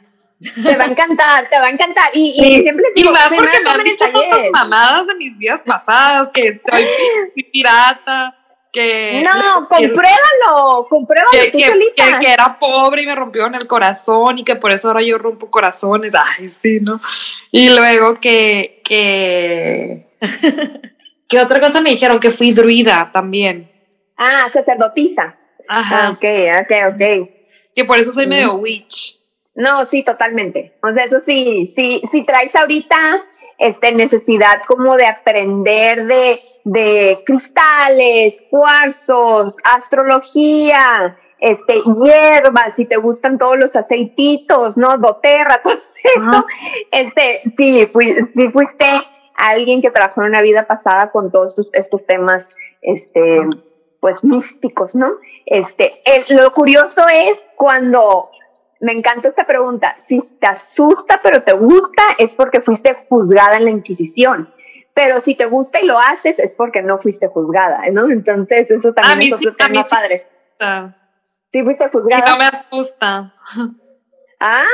Te 0.62 0.78
va 0.78 0.84
a 0.84 0.88
encantar, 0.88 1.50
te 1.50 1.58
va 1.58 1.66
a 1.66 1.70
encantar. 1.72 2.12
Y, 2.14 2.34
y 2.36 2.62
siempre 2.62 2.86
digo, 2.96 3.10
y 3.10 3.14
más 3.14 3.30
porque 3.36 3.58
me 3.64 3.70
han 3.72 3.84
dicho 3.84 4.06
tantas 4.12 4.48
mamadas 4.52 5.08
de 5.08 5.16
mis 5.16 5.36
vidas 5.40 5.64
pasadas, 5.64 6.32
que 6.32 6.56
soy 6.58 6.86
pirata, 7.52 8.38
que... 8.72 9.24
No, 9.24 9.68
compruébalo, 9.68 10.88
compruébalo 10.90 11.32
que, 11.32 11.52
tú 11.52 11.58
que, 11.58 11.68
solita. 11.68 12.20
Que, 12.20 12.32
era 12.32 12.58
pobre 12.58 13.04
y 13.04 13.06
me 13.06 13.16
rompió 13.16 13.46
en 13.48 13.56
el 13.56 13.68
corazón 13.68 14.38
y 14.38 14.44
que 14.44 14.56
por 14.56 14.72
eso 14.72 14.90
ahora 14.90 15.02
yo 15.02 15.18
rompo 15.18 15.50
corazones, 15.50 16.14
ay, 16.14 16.50
sí, 16.50 16.80
¿no? 16.82 17.02
Y 17.52 17.70
luego 17.70 18.20
que, 18.20 18.81
que... 18.92 20.08
¿Qué 21.30 21.40
otra 21.40 21.62
cosa 21.62 21.80
me 21.80 21.92
dijeron? 21.92 22.20
Que 22.20 22.30
fui 22.30 22.52
druida 22.52 23.10
también. 23.14 23.72
Ah, 24.18 24.50
sacerdotisa. 24.52 25.38
Ajá. 25.70 26.08
Ah, 26.08 26.12
ok, 26.12 26.26
ok, 26.62 26.94
ok. 26.94 27.30
Que 27.74 27.86
por 27.86 27.98
eso 27.98 28.12
soy 28.12 28.28
medio 28.28 28.56
witch. 28.56 29.18
No, 29.56 29.86
sí, 29.86 30.04
totalmente. 30.04 30.74
O 30.84 30.92
sea, 30.92 31.06
eso 31.06 31.22
sí, 31.22 31.74
sí, 31.78 32.02
si 32.12 32.26
traes 32.26 32.54
ahorita 32.54 32.98
este, 33.58 33.94
necesidad 33.94 34.62
como 34.68 34.98
de 34.98 35.06
aprender 35.06 36.06
de, 36.06 36.42
de 36.66 37.20
cristales, 37.26 38.44
cuarzos, 38.50 39.56
astrología, 39.64 41.18
este, 41.42 41.82
hierbas, 41.82 42.76
si 42.76 42.86
te 42.86 42.98
gustan 42.98 43.40
todos 43.40 43.58
los 43.58 43.76
aceititos, 43.76 44.78
¿no? 44.78 44.98
Doterra, 44.98 45.60
todo 45.64 45.74
eso. 45.74 46.46
Este, 46.92 47.42
sí, 47.58 47.88
sí 48.34 48.50
fuiste 48.50 48.86
alguien 49.36 49.82
que 49.82 49.90
trabajó 49.90 50.22
en 50.22 50.28
una 50.28 50.42
vida 50.42 50.68
pasada 50.68 51.12
con 51.12 51.32
todos 51.32 51.72
estos, 51.74 52.06
temas, 52.06 52.48
este, 52.82 53.42
pues 54.00 54.24
místicos, 54.24 54.96
¿no? 54.96 55.14
Este, 55.48 55.92
lo 56.30 56.52
curioso 56.52 57.04
es 57.12 57.40
cuando 57.56 58.30
me 58.80 58.92
encanta 58.92 59.30
esta 59.30 59.46
pregunta. 59.48 59.96
Si 59.98 60.22
te 60.40 60.48
asusta 60.48 61.22
pero 61.24 61.42
te 61.42 61.54
gusta, 61.54 62.04
es 62.20 62.36
porque 62.36 62.62
fuiste 62.62 62.96
juzgada 63.10 63.58
en 63.58 63.66
la 63.66 63.72
Inquisición. 63.72 64.54
Pero 64.94 65.22
si 65.22 65.36
te 65.36 65.46
gusta 65.46 65.80
y 65.80 65.88
lo 65.88 65.98
haces, 65.98 66.38
es 66.38 66.54
porque 66.54 66.84
no 66.84 67.00
fuiste 67.00 67.28
juzgada, 67.28 67.82
¿no? 67.92 68.12
Entonces, 68.12 68.70
eso 68.70 68.94
también 68.94 69.34
es 69.34 69.40
otro 69.40 69.56
tema 69.56 69.84
padre. 69.86 70.28
Sí, 71.52 71.64
fuiste 71.64 71.90
juzgada. 71.90 72.26
no 72.32 72.38
me 72.38 72.46
asusta. 72.46 73.34
Ah, 74.40 74.66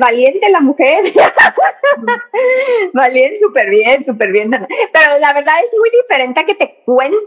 valiente 0.00 0.50
la 0.50 0.60
mujer. 0.60 1.04
valiente, 2.92 3.38
súper 3.38 3.70
bien, 3.70 4.04
súper 4.04 4.32
bien. 4.32 4.50
Pero 4.50 5.18
la 5.18 5.32
verdad 5.32 5.54
es 5.64 5.78
muy 5.78 5.90
diferente 5.90 6.40
a 6.40 6.44
que 6.44 6.54
te 6.54 6.82
cuenten 6.84 7.18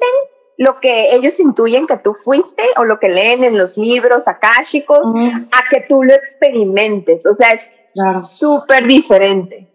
lo 0.57 0.79
que 0.79 1.15
ellos 1.15 1.39
intuyen 1.39 1.87
que 1.87 1.97
tú 1.97 2.13
fuiste 2.13 2.63
o 2.77 2.83
lo 2.83 2.99
que 2.99 3.09
leen 3.09 3.43
en 3.43 3.57
los 3.57 3.77
libros 3.77 4.27
akáshicos 4.27 4.99
a 4.99 5.69
que 5.71 5.81
tú 5.89 6.03
lo 6.03 6.13
experimentes. 6.13 7.25
O 7.25 7.33
sea, 7.33 7.51
es 7.51 7.71
súper 8.29 8.85
diferente. 8.85 9.67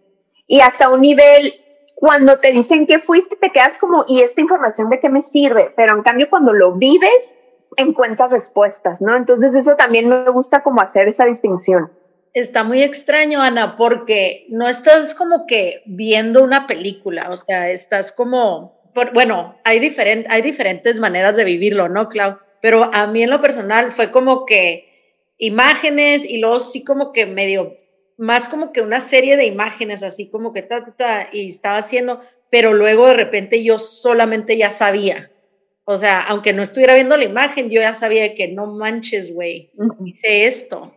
Y 0.47 0.61
hasta 0.61 0.89
un 0.89 1.01
nivel, 1.01 1.53
cuando 1.95 2.39
te 2.39 2.51
dicen 2.51 2.87
que 2.87 2.99
fuiste, 2.99 3.35
te 3.35 3.49
quedas 3.49 3.77
como, 3.79 4.05
¿y 4.07 4.21
esta 4.21 4.39
información 4.39 4.89
de 4.89 5.01
qué 5.01 5.09
me 5.09 5.23
sirve? 5.23 5.73
Pero 5.75 5.93
en 5.93 6.03
cambio, 6.03 6.29
cuando 6.29 6.53
lo 6.53 6.71
vives, 6.73 7.33
encuentras 7.77 8.31
respuestas, 8.31 8.99
¿no? 8.99 9.15
Entonces 9.15 9.55
eso 9.55 9.75
también 9.75 10.09
me 10.09 10.29
gusta 10.29 10.61
como 10.61 10.81
hacer 10.81 11.07
esa 11.07 11.25
distinción. 11.25 11.91
Está 12.33 12.63
muy 12.63 12.83
extraño, 12.83 13.41
Ana, 13.41 13.77
porque 13.77 14.45
no 14.49 14.67
estás 14.67 15.15
como 15.15 15.47
que 15.47 15.81
viendo 15.85 16.43
una 16.43 16.67
película, 16.67 17.29
o 17.31 17.37
sea, 17.37 17.69
estás 17.71 18.11
como 18.11 18.75
bueno, 19.13 19.55
hay, 19.63 19.79
hay 20.27 20.41
diferentes 20.41 20.99
maneras 20.99 21.35
de 21.35 21.43
vivirlo, 21.43 21.87
¿no, 21.87 22.09
Clau? 22.09 22.39
pero 22.61 22.89
a 22.93 23.07
mí 23.07 23.23
en 23.23 23.29
lo 23.29 23.41
personal 23.41 23.91
fue 23.91 24.11
como 24.11 24.45
que 24.45 25.31
imágenes 25.37 26.25
y 26.25 26.39
luego 26.39 26.59
sí 26.59 26.83
como 26.83 27.11
que 27.11 27.25
medio, 27.25 27.77
más 28.17 28.49
como 28.49 28.71
que 28.71 28.81
una 28.81 28.99
serie 28.99 29.37
de 29.37 29.45
imágenes, 29.45 30.03
así 30.03 30.29
como 30.29 30.53
que 30.53 30.63
ta, 30.63 30.83
ta, 30.83 30.95
ta, 30.95 31.29
y 31.31 31.49
estaba 31.49 31.77
haciendo, 31.77 32.21
pero 32.49 32.73
luego 32.73 33.07
de 33.07 33.13
repente 33.13 33.63
yo 33.63 33.77
solamente 33.77 34.57
ya 34.57 34.71
sabía. 34.71 35.31
O 35.89 35.95
sea, 35.95 36.19
aunque 36.19 36.51
no 36.51 36.63
estuviera 36.63 36.95
viendo 36.95 37.15
la 37.15 37.23
imagen, 37.23 37.69
yo 37.69 37.79
ya 37.79 37.93
sabía 37.93 38.35
que 38.35 38.49
no 38.49 38.65
manches, 38.67 39.33
güey, 39.33 39.71
hice 40.03 40.45
esto, 40.45 40.93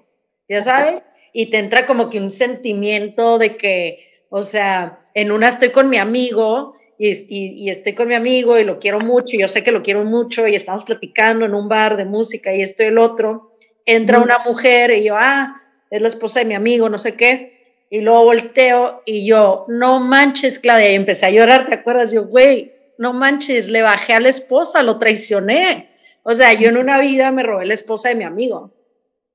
ya 0.49 0.61
sabes, 0.63 1.01
y 1.33 1.47
te 1.47 1.59
entra 1.59 1.87
como 1.87 2.11
que 2.11 2.19
un 2.19 2.33
sentimiento 2.33 3.39
de 3.39 3.57
que, 3.57 4.25
o 4.31 4.43
sea, 4.43 4.99
en 5.15 5.31
una 5.31 5.47
estoy 5.47 5.71
con 5.71 5.91
mi 5.91 5.97
amigo 5.97 6.75
y, 6.99 7.71
estoy 7.71 7.93
con 7.93 8.09
mi 8.09 8.17
amigo 8.17 8.59
y 8.59 8.65
lo 8.65 8.81
quiero 8.81 8.99
mucho, 8.99 9.37
y 9.37 9.39
yo 9.39 9.47
sé 9.47 9.63
que 9.63 9.71
lo 9.71 9.85
quiero 9.85 10.05
mucho 10.05 10.49
y 10.49 10.57
estamos 10.57 10.83
platicando 10.83 11.45
en 11.45 11.55
un 11.55 11.69
bar 11.69 11.97
de 11.97 12.05
música 12.05 12.53
y 12.53 12.61
esto 12.61 12.83
y 12.83 12.87
el 12.87 12.99
otro, 12.99 13.55
entra 13.87 14.19
una 14.19 14.41
mujer 14.41 14.91
y 14.91 15.05
yo, 15.05 15.15
ah, 15.17 15.63
es 15.89 16.03
la 16.03 16.09
esposa 16.09 16.41
de 16.41 16.47
mi 16.47 16.55
amigo, 16.55 16.89
no 16.89 16.99
sé 16.99 17.15
qué, 17.15 17.85
y 17.91 18.01
luego 18.01 18.25
volteo 18.25 19.05
y 19.07 19.25
yo, 19.25 19.67
no 19.69 20.01
manches, 20.01 20.59
Claudia, 20.59 20.91
y 20.91 20.97
empecé 20.97 21.27
a 21.27 21.31
llorar, 21.31 21.67
¿te 21.67 21.75
acuerdas? 21.75 22.11
Yo, 22.11 22.27
güey, 22.27 22.80
no 23.01 23.15
manches, 23.15 23.69
le 23.69 23.81
bajé 23.81 24.13
a 24.13 24.21
la 24.21 24.29
esposa, 24.29 24.83
lo 24.83 24.99
traicioné. 24.99 25.89
O 26.23 26.35
sea, 26.35 26.53
yo 26.53 26.69
en 26.69 26.77
una 26.77 27.01
vida 27.01 27.31
me 27.31 27.43
robé 27.43 27.65
la 27.65 27.73
esposa 27.73 28.11
de 28.11 28.15
mi 28.15 28.25
amigo. 28.25 28.75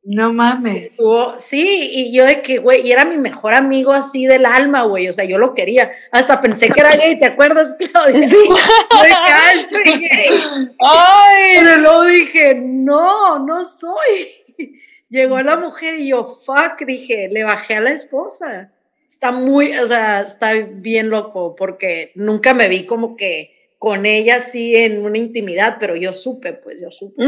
No 0.04 0.32
mames. 0.32 0.96
Sí, 1.38 1.90
y 1.92 2.16
yo 2.16 2.26
de 2.26 2.44
que, 2.44 2.60
güey, 2.60 2.86
y 2.88 2.92
era 2.92 3.06
mi 3.06 3.18
mejor 3.18 3.56
amigo 3.56 3.92
así 3.92 4.28
del 4.28 4.46
alma, 4.46 4.84
güey, 4.84 5.10
o 5.10 5.14
sea, 5.14 5.26
yo 5.26 5.40
lo 5.40 5.56
quería. 5.56 5.92
Hasta 6.12 6.40
pensé 6.42 6.70
que 6.70 6.80
era 6.80 6.92
gay, 6.92 7.18
¿te 7.18 7.26
acuerdas, 7.26 7.74
Claudia? 7.74 8.30
Sí. 8.30 8.36
Ay, 8.92 9.66
soy 9.72 10.00
gay. 10.00 10.30
Ay. 10.80 11.44
Pero 11.56 11.78
luego 11.78 12.04
dije, 12.04 12.54
no, 12.54 13.40
no 13.40 13.68
soy. 13.68 14.70
Llegó 15.10 15.42
la 15.42 15.58
mujer 15.58 15.96
y 15.96 16.10
yo, 16.10 16.40
fuck, 16.46 16.86
dije, 16.86 17.30
le 17.32 17.44
bajé 17.44 17.78
a 17.78 17.82
la 17.82 17.94
esposa. 17.94 18.72
Está 19.10 19.32
muy, 19.32 19.76
o 19.76 19.88
sea, 19.88 20.22
está 20.22 20.54
bien 20.54 21.10
loco 21.10 21.56
porque 21.56 22.12
nunca 22.14 22.54
me 22.54 22.68
vi 22.68 22.86
como 22.86 23.18
que 23.18 23.55
con 23.78 24.06
ella 24.06 24.38
así 24.38 24.76
en 24.76 25.04
una 25.04 25.18
intimidad, 25.18 25.78
pero 25.80 25.96
yo 25.96 26.14
supe, 26.14 26.54
pues 26.54 26.78
yo 26.82 26.92
supe. 26.92 27.24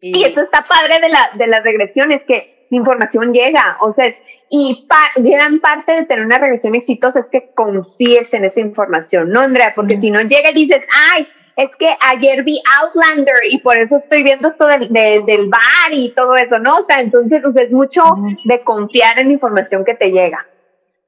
Y, 0.00 0.22
eso 0.24 0.42
está 0.42 0.66
padre 0.68 1.00
de, 1.00 1.08
la, 1.08 1.30
de 1.36 1.46
las 1.46 1.64
regresiones, 1.64 2.22
que 2.24 2.66
información 2.70 3.32
llega, 3.32 3.78
o 3.80 3.92
sea, 3.94 4.14
y 4.50 4.86
gran 5.16 5.60
parte 5.60 5.92
de 5.92 6.04
tener 6.06 6.24
una 6.24 6.38
regresión 6.38 6.74
exitosa 6.74 7.20
es 7.20 7.26
que 7.30 7.52
confíes 7.54 8.34
en 8.34 8.44
esa 8.44 8.60
información, 8.60 9.30
¿no, 9.30 9.40
Andrea? 9.40 9.72
Porque 9.74 10.00
si 10.00 10.10
no 10.10 10.20
llega 10.20 10.50
y 10.50 10.54
dices, 10.54 10.84
ay, 11.12 11.26
es 11.56 11.76
que 11.76 11.88
ayer 12.00 12.42
vi 12.42 12.60
Outlander 12.80 13.36
y 13.50 13.58
por 13.58 13.76
eso 13.78 13.96
estoy 13.96 14.22
viendo 14.22 14.48
esto 14.48 14.66
del, 14.66 14.88
del, 15.24 15.48
bar 15.48 15.92
y 15.92 16.10
todo 16.10 16.34
eso, 16.36 16.58
¿no? 16.58 16.78
O 16.78 16.86
sea, 16.86 17.00
entonces 17.00 17.42
es 17.56 17.70
mucho 17.70 18.02
de 18.44 18.60
confiar 18.62 19.18
en 19.20 19.28
la 19.28 19.34
información 19.34 19.84
que 19.84 19.94
te 19.94 20.10
llega. 20.10 20.46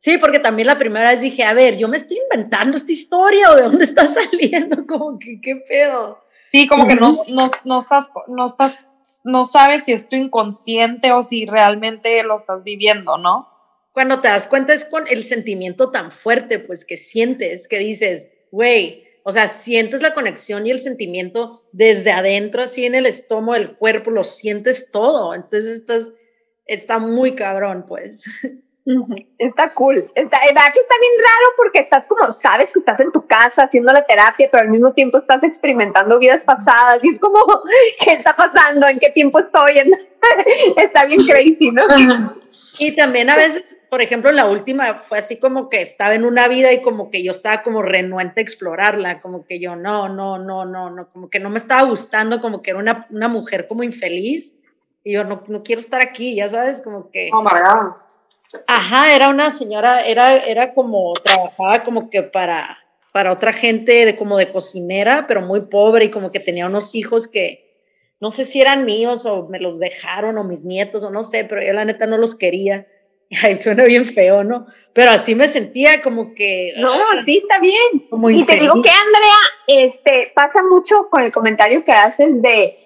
Sí, 0.07 0.19
porque 0.19 0.39
también 0.39 0.69
la 0.69 0.79
primera 0.79 1.11
vez 1.11 1.21
dije, 1.21 1.43
a 1.43 1.53
ver, 1.53 1.77
yo 1.77 1.89
me 1.89 1.97
estoy 1.97 2.19
inventando 2.19 2.77
esta 2.77 2.93
historia 2.93 3.51
o 3.51 3.57
de 3.57 3.63
dónde 3.63 3.85
está 3.85 4.07
saliendo, 4.07 4.87
como 4.87 5.19
que 5.19 5.41
qué 5.41 5.57
pedo. 5.57 6.23
Sí, 6.53 6.69
como 6.69 6.87
que 6.87 6.95
no, 6.95 7.11
no, 7.27 7.51
no, 7.65 7.79
estás, 7.81 8.13
no 8.29 8.45
estás, 8.45 8.87
no 9.25 9.43
sabes 9.43 9.85
si 9.85 9.93
es 9.93 10.09
tu 10.09 10.15
inconsciente 10.15 11.11
o 11.11 11.25
si 11.25 11.45
realmente 11.45 12.23
lo 12.23 12.37
estás 12.37 12.63
viviendo, 12.63 13.19
¿no? 13.19 13.49
Cuando 13.91 14.21
te 14.21 14.29
das 14.29 14.47
cuenta 14.47 14.75
es 14.75 14.85
con 14.85 15.07
el 15.09 15.25
sentimiento 15.25 15.91
tan 15.91 16.13
fuerte, 16.13 16.61
pues 16.61 16.85
que 16.85 16.97
sientes, 16.97 17.67
que 17.67 17.81
dices, 17.81 18.29
güey, 18.53 19.03
o 19.25 19.33
sea, 19.33 19.49
sientes 19.49 20.03
la 20.03 20.15
conexión 20.15 20.69
y 20.69 20.71
el 20.71 20.79
sentimiento 20.79 21.65
desde 21.73 22.13
adentro, 22.13 22.63
así 22.63 22.87
en 22.87 22.95
el 22.95 23.07
estómago, 23.07 23.57
el 23.57 23.77
cuerpo, 23.77 24.13
lo 24.13 24.23
sientes 24.23 24.93
todo. 24.93 25.35
Entonces 25.35 25.79
estás, 25.79 26.13
está 26.65 27.01
muy 27.01 27.35
cabrón, 27.35 27.87
pues. 27.89 28.25
Está 29.39 29.75
cool. 29.75 29.97
Está, 30.15 30.39
que 30.41 30.49
está 30.49 30.95
bien 31.01 31.13
raro 31.19 31.47
porque 31.57 31.81
estás 31.81 32.07
como, 32.07 32.31
sabes 32.31 32.73
que 32.73 32.79
estás 32.79 33.01
en 33.01 33.11
tu 33.11 33.27
casa 33.27 33.65
haciendo 33.65 33.93
la 33.93 34.07
terapia, 34.07 34.49
pero 34.51 34.63
al 34.63 34.71
mismo 34.71 34.93
tiempo 34.93 35.19
estás 35.19 35.43
experimentando 35.43 36.19
vidas 36.21 36.45
pasadas 36.45 37.03
y 37.03 37.09
es 37.11 37.19
como, 37.19 37.45
¿qué 38.05 38.13
está 38.13 38.37
pasando? 38.37 38.87
¿En 38.87 39.01
qué 39.01 39.11
tiempo 39.11 39.41
estoy? 39.41 39.93
está 40.77 41.05
bien 41.05 41.27
crazy, 41.27 41.73
¿no? 41.73 41.83
Y 42.79 42.95
también 42.95 43.29
a 43.31 43.37
veces, 43.37 43.81
por 43.91 44.03
ejemplo, 44.03 44.31
la 44.31 44.47
última 44.47 45.01
fue 45.01 45.19
así 45.19 45.41
como 45.41 45.69
que 45.69 45.81
estaba 45.83 46.15
en 46.15 46.25
una 46.25 46.47
vida 46.47 46.73
y 46.73 46.81
como 46.81 47.11
que 47.11 47.25
yo 47.25 47.33
estaba 47.33 47.63
como 47.63 47.83
renuente 47.83 48.41
a 48.41 48.43
explorarla, 48.43 49.21
como 49.21 49.47
que 49.47 49.59
yo 49.59 49.75
no, 49.75 50.09
no, 50.09 50.39
no, 50.39 50.65
no, 50.65 50.91
no, 50.91 51.09
como 51.11 51.29
que 51.29 51.41
no 51.41 51.51
me 51.51 51.59
estaba 51.59 51.83
gustando, 51.83 52.41
como 52.41 52.63
que 52.63 52.71
era 52.71 52.79
una, 52.79 53.07
una 53.11 53.29
mujer 53.29 53.67
como 53.67 53.83
infeliz 53.83 54.53
y 55.03 55.15
yo 55.15 55.25
no, 55.25 55.43
no 55.49 55.63
quiero 55.65 55.81
estar 55.81 56.03
aquí, 56.03 56.37
ya 56.37 56.49
sabes, 56.49 56.83
como 56.83 57.11
que... 57.11 57.31
Oh 57.33 57.43
my 57.43 57.51
God 57.51 58.06
Ajá, 58.67 59.15
era 59.15 59.29
una 59.29 59.51
señora, 59.51 60.05
era, 60.05 60.37
era 60.37 60.75
como, 60.75 61.13
trabajaba 61.15 61.83
como 61.83 62.11
que 62.11 62.23
para, 62.23 62.79
para 63.13 63.33
otra 63.33 63.53
gente 63.53 64.05
de 64.05 64.17
como 64.17 64.39
de 64.39 64.51
cocinera, 64.51 65.27
pero 65.27 65.43
muy 65.43 65.63
pobre 65.63 66.07
y 66.07 66.11
como 66.11 66.31
que 66.31 66.41
tenía 66.41 66.67
unos 66.67 66.95
hijos 66.95 67.29
que 67.29 67.67
no 68.21 68.31
sé 68.31 68.45
si 68.45 68.61
eran 68.61 68.85
míos 68.85 69.27
o 69.27 69.49
me 69.49 69.61
los 69.61 69.79
dejaron 69.79 70.39
o 70.39 70.45
mis 70.45 70.65
nietos 70.65 71.05
o 71.05 71.11
no 71.11 71.23
sé, 71.23 71.45
pero 71.45 71.63
yo 71.63 71.73
la 71.73 71.85
neta 71.85 72.07
no 72.07 72.17
los 72.17 72.35
quería. 72.35 72.87
Ay, 73.43 73.57
suena 73.57 73.85
bien 73.85 74.05
feo, 74.05 74.45
¿no? 74.45 74.67
Pero 74.93 75.11
así 75.11 75.35
me 75.35 75.49
sentía 75.49 76.01
como 76.01 76.35
que... 76.35 76.75
No, 76.77 76.93
sí, 77.25 77.39
está 77.39 77.59
bien. 77.59 78.09
y 78.31 78.45
te 78.45 78.57
digo 78.57 78.75
que, 78.83 78.91
Andrea, 78.91 79.39
este, 79.67 80.33
pasa 80.35 80.63
mucho 80.63 81.09
con 81.11 81.23
el 81.23 81.33
comentario 81.33 81.85
que 81.85 81.93
haces 81.93 82.41
de 82.41 82.79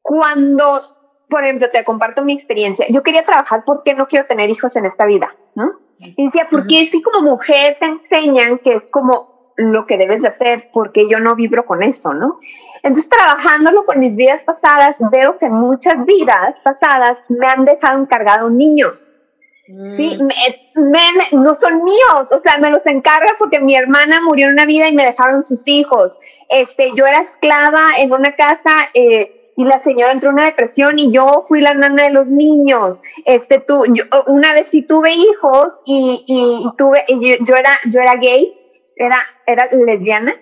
cuando 0.00 0.80
por 1.28 1.44
ejemplo, 1.44 1.68
te 1.70 1.84
comparto 1.84 2.24
mi 2.24 2.32
experiencia. 2.32 2.86
Yo 2.88 3.02
quería 3.02 3.24
trabajar 3.24 3.64
porque 3.64 3.94
no 3.94 4.06
quiero 4.06 4.26
tener 4.26 4.50
hijos 4.50 4.76
en 4.76 4.86
esta 4.86 5.06
vida, 5.06 5.34
¿no? 5.54 5.72
Y 5.98 6.26
decía, 6.26 6.46
porque 6.50 6.80
es 6.80 6.90
que 6.90 7.02
como 7.02 7.22
mujer 7.22 7.78
te 7.80 7.86
enseñan 7.86 8.58
que 8.58 8.74
es 8.74 8.82
como 8.90 9.52
lo 9.56 9.86
que 9.86 9.96
debes 9.96 10.20
de 10.20 10.28
hacer, 10.28 10.68
porque 10.72 11.08
yo 11.08 11.18
no 11.18 11.34
vibro 11.34 11.64
con 11.64 11.82
eso, 11.82 12.12
¿no? 12.12 12.38
Entonces, 12.82 13.08
trabajándolo 13.08 13.84
con 13.84 13.98
mis 13.98 14.14
vidas 14.14 14.42
pasadas, 14.42 14.96
veo 15.10 15.38
que 15.38 15.48
muchas 15.48 16.04
vidas 16.04 16.54
pasadas 16.62 17.18
me 17.28 17.46
han 17.46 17.64
dejado 17.64 17.98
encargado 18.00 18.50
niños. 18.50 19.18
Sí, 19.66 20.16
mm. 20.20 21.42
no 21.42 21.54
son 21.56 21.82
míos, 21.82 22.28
o 22.30 22.40
sea, 22.40 22.58
me 22.58 22.70
los 22.70 22.86
encarga 22.86 23.32
porque 23.36 23.58
mi 23.58 23.74
hermana 23.74 24.20
murió 24.20 24.46
en 24.46 24.52
una 24.52 24.64
vida 24.64 24.88
y 24.88 24.94
me 24.94 25.04
dejaron 25.04 25.42
sus 25.44 25.66
hijos. 25.66 26.18
Este, 26.48 26.92
yo 26.94 27.04
era 27.04 27.20
esclava 27.20 27.88
en 27.98 28.12
una 28.12 28.36
casa 28.36 28.70
eh, 28.94 29.35
y 29.56 29.64
la 29.64 29.80
señora 29.80 30.12
entró 30.12 30.30
en 30.30 30.34
una 30.34 30.44
depresión 30.44 30.98
y 30.98 31.10
yo 31.10 31.44
fui 31.48 31.62
la 31.62 31.72
nana 31.72 32.04
de 32.04 32.10
los 32.10 32.28
niños. 32.28 33.00
Este, 33.24 33.58
tú, 33.58 33.84
una 34.26 34.52
vez 34.52 34.68
sí 34.68 34.82
tuve 34.82 35.12
hijos 35.12 35.80
y, 35.86 36.24
y 36.26 36.76
tuve, 36.76 37.04
yo, 37.08 37.54
era, 37.54 37.70
yo 37.86 38.00
era 38.00 38.14
gay, 38.16 38.54
era, 38.96 39.18
era 39.46 39.66
lesbiana 39.72 40.34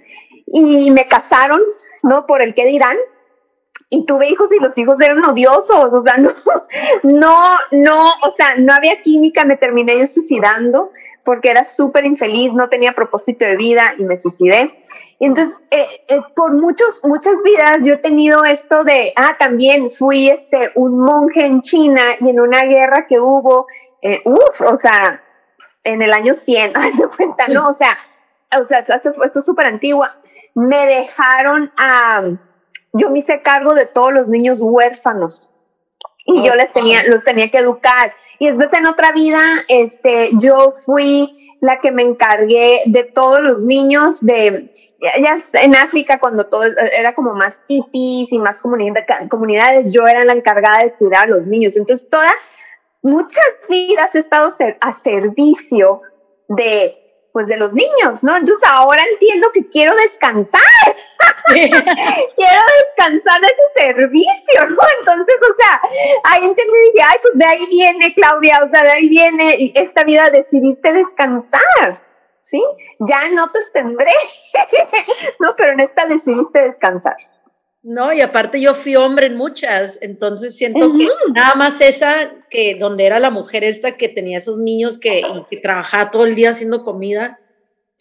y 0.46 0.90
me 0.90 1.06
casaron, 1.06 1.60
¿no? 2.02 2.26
Por 2.26 2.42
el 2.42 2.54
que 2.54 2.66
dirán. 2.66 2.96
Y 3.88 4.04
tuve 4.06 4.28
hijos 4.28 4.50
y 4.52 4.60
los 4.60 4.76
hijos 4.76 5.00
eran 5.00 5.24
odiosos, 5.24 5.92
o 5.92 6.02
sea, 6.02 6.16
no, 6.18 6.34
no, 7.04 7.56
no, 7.70 8.04
o 8.22 8.34
sea, 8.36 8.56
no 8.56 8.72
había 8.72 9.00
química, 9.02 9.44
me 9.44 9.56
terminé 9.56 9.96
yo 9.98 10.06
suicidando 10.08 10.90
porque 11.24 11.50
era 11.50 11.64
súper 11.64 12.04
infeliz, 12.04 12.52
no 12.52 12.68
tenía 12.68 12.92
propósito 12.92 13.44
de 13.44 13.56
vida 13.56 13.94
y 13.98 14.04
me 14.04 14.18
suicidé. 14.18 14.74
Y 15.18 15.26
entonces, 15.26 15.58
eh, 15.70 15.86
eh, 16.08 16.20
por 16.36 16.52
muchos, 16.52 17.00
muchas 17.04 17.34
vidas 17.42 17.78
yo 17.82 17.94
he 17.94 17.98
tenido 17.98 18.44
esto 18.44 18.84
de, 18.84 19.12
ah, 19.16 19.36
también 19.38 19.90
fui 19.90 20.28
este, 20.28 20.72
un 20.74 20.98
monje 20.98 21.46
en 21.46 21.62
China 21.62 22.02
y 22.20 22.28
en 22.28 22.40
una 22.40 22.62
guerra 22.62 23.06
que 23.06 23.18
hubo, 23.18 23.66
eh, 24.02 24.20
uff, 24.24 24.60
o 24.60 24.78
sea, 24.78 25.22
en 25.82 26.02
el 26.02 26.12
año 26.12 26.34
100, 26.34 26.72
me 26.72 27.08
cuenta, 27.16 27.48
¿no? 27.48 27.68
O 27.68 27.72
sea, 27.72 27.96
o 28.58 28.64
sea, 28.66 28.80
esto 28.80 29.38
es 29.38 29.44
súper 29.44 29.66
antigua. 29.66 30.16
Me 30.54 30.86
dejaron 30.86 31.72
a, 31.76 32.22
yo 32.92 33.10
me 33.10 33.18
hice 33.18 33.42
cargo 33.42 33.74
de 33.74 33.86
todos 33.86 34.12
los 34.12 34.28
niños 34.28 34.58
huérfanos 34.60 35.50
y 36.26 36.46
yo 36.46 36.54
les 36.54 36.72
tenía, 36.72 37.02
los 37.08 37.24
tenía 37.24 37.50
que 37.50 37.58
educar 37.58 38.14
y 38.44 38.48
después 38.48 38.72
en 38.74 38.86
otra 38.86 39.12
vida, 39.12 39.40
este, 39.68 40.30
yo 40.38 40.74
fui 40.84 41.56
la 41.60 41.80
que 41.80 41.90
me 41.90 42.02
encargué 42.02 42.82
de 42.86 43.04
todos 43.04 43.40
los 43.40 43.64
niños 43.64 44.18
de, 44.20 44.70
ya 45.00 45.38
en 45.54 45.74
África 45.74 46.20
cuando 46.20 46.46
todo 46.48 46.64
era 46.64 47.14
como 47.14 47.34
más 47.34 47.56
tipis 47.66 48.30
y 48.30 48.38
más 48.38 48.60
comunidades, 48.60 49.94
yo 49.94 50.06
era 50.06 50.24
la 50.24 50.34
encargada 50.34 50.84
de 50.84 50.92
cuidar 50.92 51.24
a 51.24 51.28
los 51.28 51.46
niños. 51.46 51.74
Entonces, 51.74 52.06
todas, 52.10 52.34
muchas 53.00 53.44
vidas 53.68 54.14
he 54.14 54.18
estado 54.18 54.50
a 54.80 54.92
servicio 54.94 56.02
de, 56.48 56.96
pues 57.32 57.46
de 57.46 57.56
los 57.56 57.72
niños, 57.72 58.22
¿no? 58.22 58.36
Entonces 58.36 58.68
ahora 58.70 59.02
entiendo 59.12 59.48
que 59.54 59.66
quiero 59.68 59.94
descansar. 59.96 60.93
Quiero 61.46 62.60
descansar 62.96 63.40
de 63.40 63.48
tu 63.48 63.82
servicio, 63.82 64.70
¿no? 64.70 64.82
Entonces, 64.98 65.36
o 65.42 65.54
sea, 65.54 65.80
ahí 66.24 66.44
entendí 66.44 66.72
y 66.94 67.00
ay, 67.00 67.18
pues 67.22 67.34
de 67.34 67.44
ahí 67.44 67.66
viene, 67.70 68.14
Claudia, 68.14 68.60
o 68.64 68.70
sea, 68.70 68.82
de 68.82 68.90
ahí 68.90 69.08
viene 69.08 69.72
esta 69.74 70.04
vida, 70.04 70.30
decidiste 70.30 70.92
descansar, 70.92 72.02
¿sí? 72.44 72.62
Ya 73.00 73.28
no 73.30 73.50
te 73.50 73.58
tendré, 73.72 74.12
¿no? 75.40 75.54
Pero 75.56 75.72
en 75.72 75.80
esta 75.80 76.06
decidiste 76.06 76.62
descansar. 76.62 77.16
¿no? 77.84 78.14
Y 78.14 78.22
aparte 78.22 78.60
yo 78.60 78.74
fui 78.74 78.96
hombre 78.96 79.26
en 79.26 79.36
muchas, 79.36 79.98
entonces 80.00 80.56
siento 80.56 80.90
que 80.90 81.06
nada 81.34 81.54
más 81.54 81.82
esa, 81.82 82.32
que 82.48 82.76
donde 82.76 83.04
era 83.04 83.20
la 83.20 83.30
mujer 83.30 83.62
esta 83.62 83.98
que 83.98 84.08
tenía 84.08 84.38
esos 84.38 84.56
niños 84.56 84.98
que, 84.98 85.18
y 85.20 85.44
que 85.50 85.58
trabajaba 85.58 86.10
todo 86.10 86.24
el 86.24 86.34
día 86.34 86.50
haciendo 86.50 86.82
comida, 86.82 87.38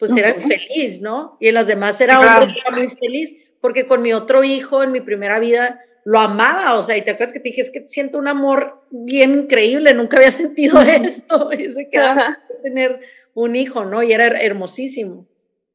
pues 0.06 0.16
era 0.16 0.34
feliz, 0.34 1.00
¿no? 1.00 1.36
Y 1.40 1.48
en 1.48 1.54
las 1.54 1.66
demás 1.66 2.00
era 2.00 2.18
hombre 2.18 2.54
era 2.60 2.76
muy 2.76 2.88
feliz, 2.88 3.34
porque 3.60 3.86
con 3.86 4.02
mi 4.02 4.12
otro 4.12 4.44
hijo 4.44 4.82
en 4.82 4.92
mi 4.92 5.00
primera 5.00 5.38
vida 5.38 5.80
lo 6.04 6.18
amaba, 6.18 6.74
o 6.74 6.82
sea, 6.82 6.96
y 6.96 7.02
te 7.02 7.12
acuerdas 7.12 7.32
que 7.32 7.40
te 7.40 7.48
dije, 7.48 7.62
es 7.62 7.70
que 7.70 7.86
siento 7.86 8.18
un 8.18 8.28
amor 8.28 8.82
bien 8.90 9.32
increíble, 9.32 9.94
nunca 9.94 10.18
había 10.18 10.30
sentido 10.30 10.82
esto, 10.82 11.50
y 11.58 11.70
se 11.70 11.88
quedaba 11.88 12.38
tener 12.62 13.00
un 13.32 13.56
hijo, 13.56 13.84
¿no? 13.84 14.02
Y 14.02 14.12
era 14.12 14.26
hermosísimo, 14.26 15.26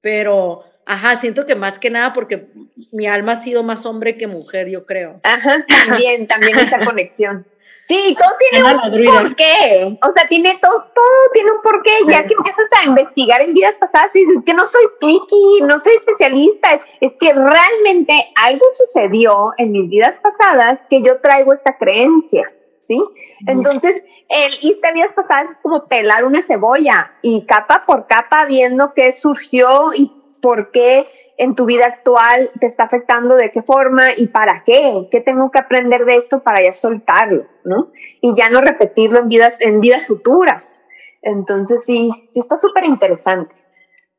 pero 0.02 0.64
Ajá, 0.92 1.18
siento 1.18 1.46
que 1.46 1.54
más 1.54 1.78
que 1.78 1.92
nada 1.92 2.14
porque 2.14 2.48
mi 2.92 3.06
alma 3.06 3.34
ha 3.34 3.36
sido 3.36 3.62
más 3.62 3.86
hombre 3.86 4.18
que 4.18 4.26
mujer, 4.26 4.70
yo 4.70 4.88
creo. 4.88 5.22
Ajá, 5.22 5.64
también, 5.68 6.26
también 6.26 6.58
esa 6.58 6.80
conexión. 6.84 7.46
Sí, 7.90 8.16
todo 8.20 8.30
tiene 8.38 8.72
un 8.72 9.14
porqué. 9.14 9.98
O 10.08 10.12
sea, 10.12 10.28
tiene 10.28 10.60
todo, 10.62 10.86
todo 10.94 11.32
tiene 11.34 11.52
un 11.52 11.62
porqué. 11.64 11.90
Ya 12.08 12.24
que 12.24 12.36
empiezas 12.36 12.68
a 12.80 12.86
investigar 12.86 13.42
en 13.42 13.54
vidas 13.56 13.80
pasadas 13.80 14.16
y 14.16 14.28
dices 14.28 14.46
que 14.46 14.54
no 14.54 14.68
soy 14.68 14.84
picky, 15.00 15.62
no 15.64 15.80
soy 15.80 15.94
especialista. 15.96 16.80
Es 17.02 17.14
que 17.20 17.34
realmente 17.34 18.14
algo 18.36 18.64
sucedió 18.78 19.54
en 19.58 19.72
mis 19.72 19.90
vidas 19.90 20.16
pasadas 20.22 20.80
que 20.88 21.02
yo 21.02 21.20
traigo 21.20 21.52
esta 21.52 21.80
creencia. 21.80 22.52
¿Sí? 22.88 23.04
Entonces, 23.48 24.04
el 24.30 24.54
irte 24.62 24.88
a 24.88 24.94
vidas 24.94 25.14
pasadas 25.16 25.52
es 25.52 25.62
como 25.62 25.88
pelar 25.88 26.26
una 26.26 26.44
cebolla 26.44 27.14
y 27.24 27.46
capa 27.48 27.84
por 27.88 28.06
capa 28.06 28.46
viendo 28.46 28.94
qué 28.94 29.14
surgió 29.14 29.94
y 29.96 30.12
por 30.42 30.72
qué 30.72 31.08
en 31.38 31.56
tu 31.56 31.66
vida 31.66 31.86
actual 31.86 32.52
te 32.60 32.68
está 32.68 32.84
afectando, 32.84 33.36
de 33.36 33.52
qué 33.52 33.62
forma 33.62 34.08
y 34.18 34.28
para 34.28 34.64
qué, 34.66 35.08
qué 35.10 35.22
tengo 35.22 35.52
que 35.52 35.60
aprender 35.60 36.06
de 36.06 36.18
esto 36.18 36.44
para 36.44 36.64
ya 36.64 36.74
soltarlo, 36.74 37.46
¿no? 37.64 37.92
Y 38.22 38.36
ya 38.36 38.50
no 38.50 38.62
repetirlo 38.62 39.20
en 39.20 39.30
vidas, 39.30 39.56
en 39.60 39.80
vidas 39.80 40.06
futuras. 40.06 40.68
Entonces 41.22 41.80
sí, 41.86 42.12
sí 42.34 42.40
está 42.40 42.58
súper 42.58 42.84
interesante. 42.86 43.56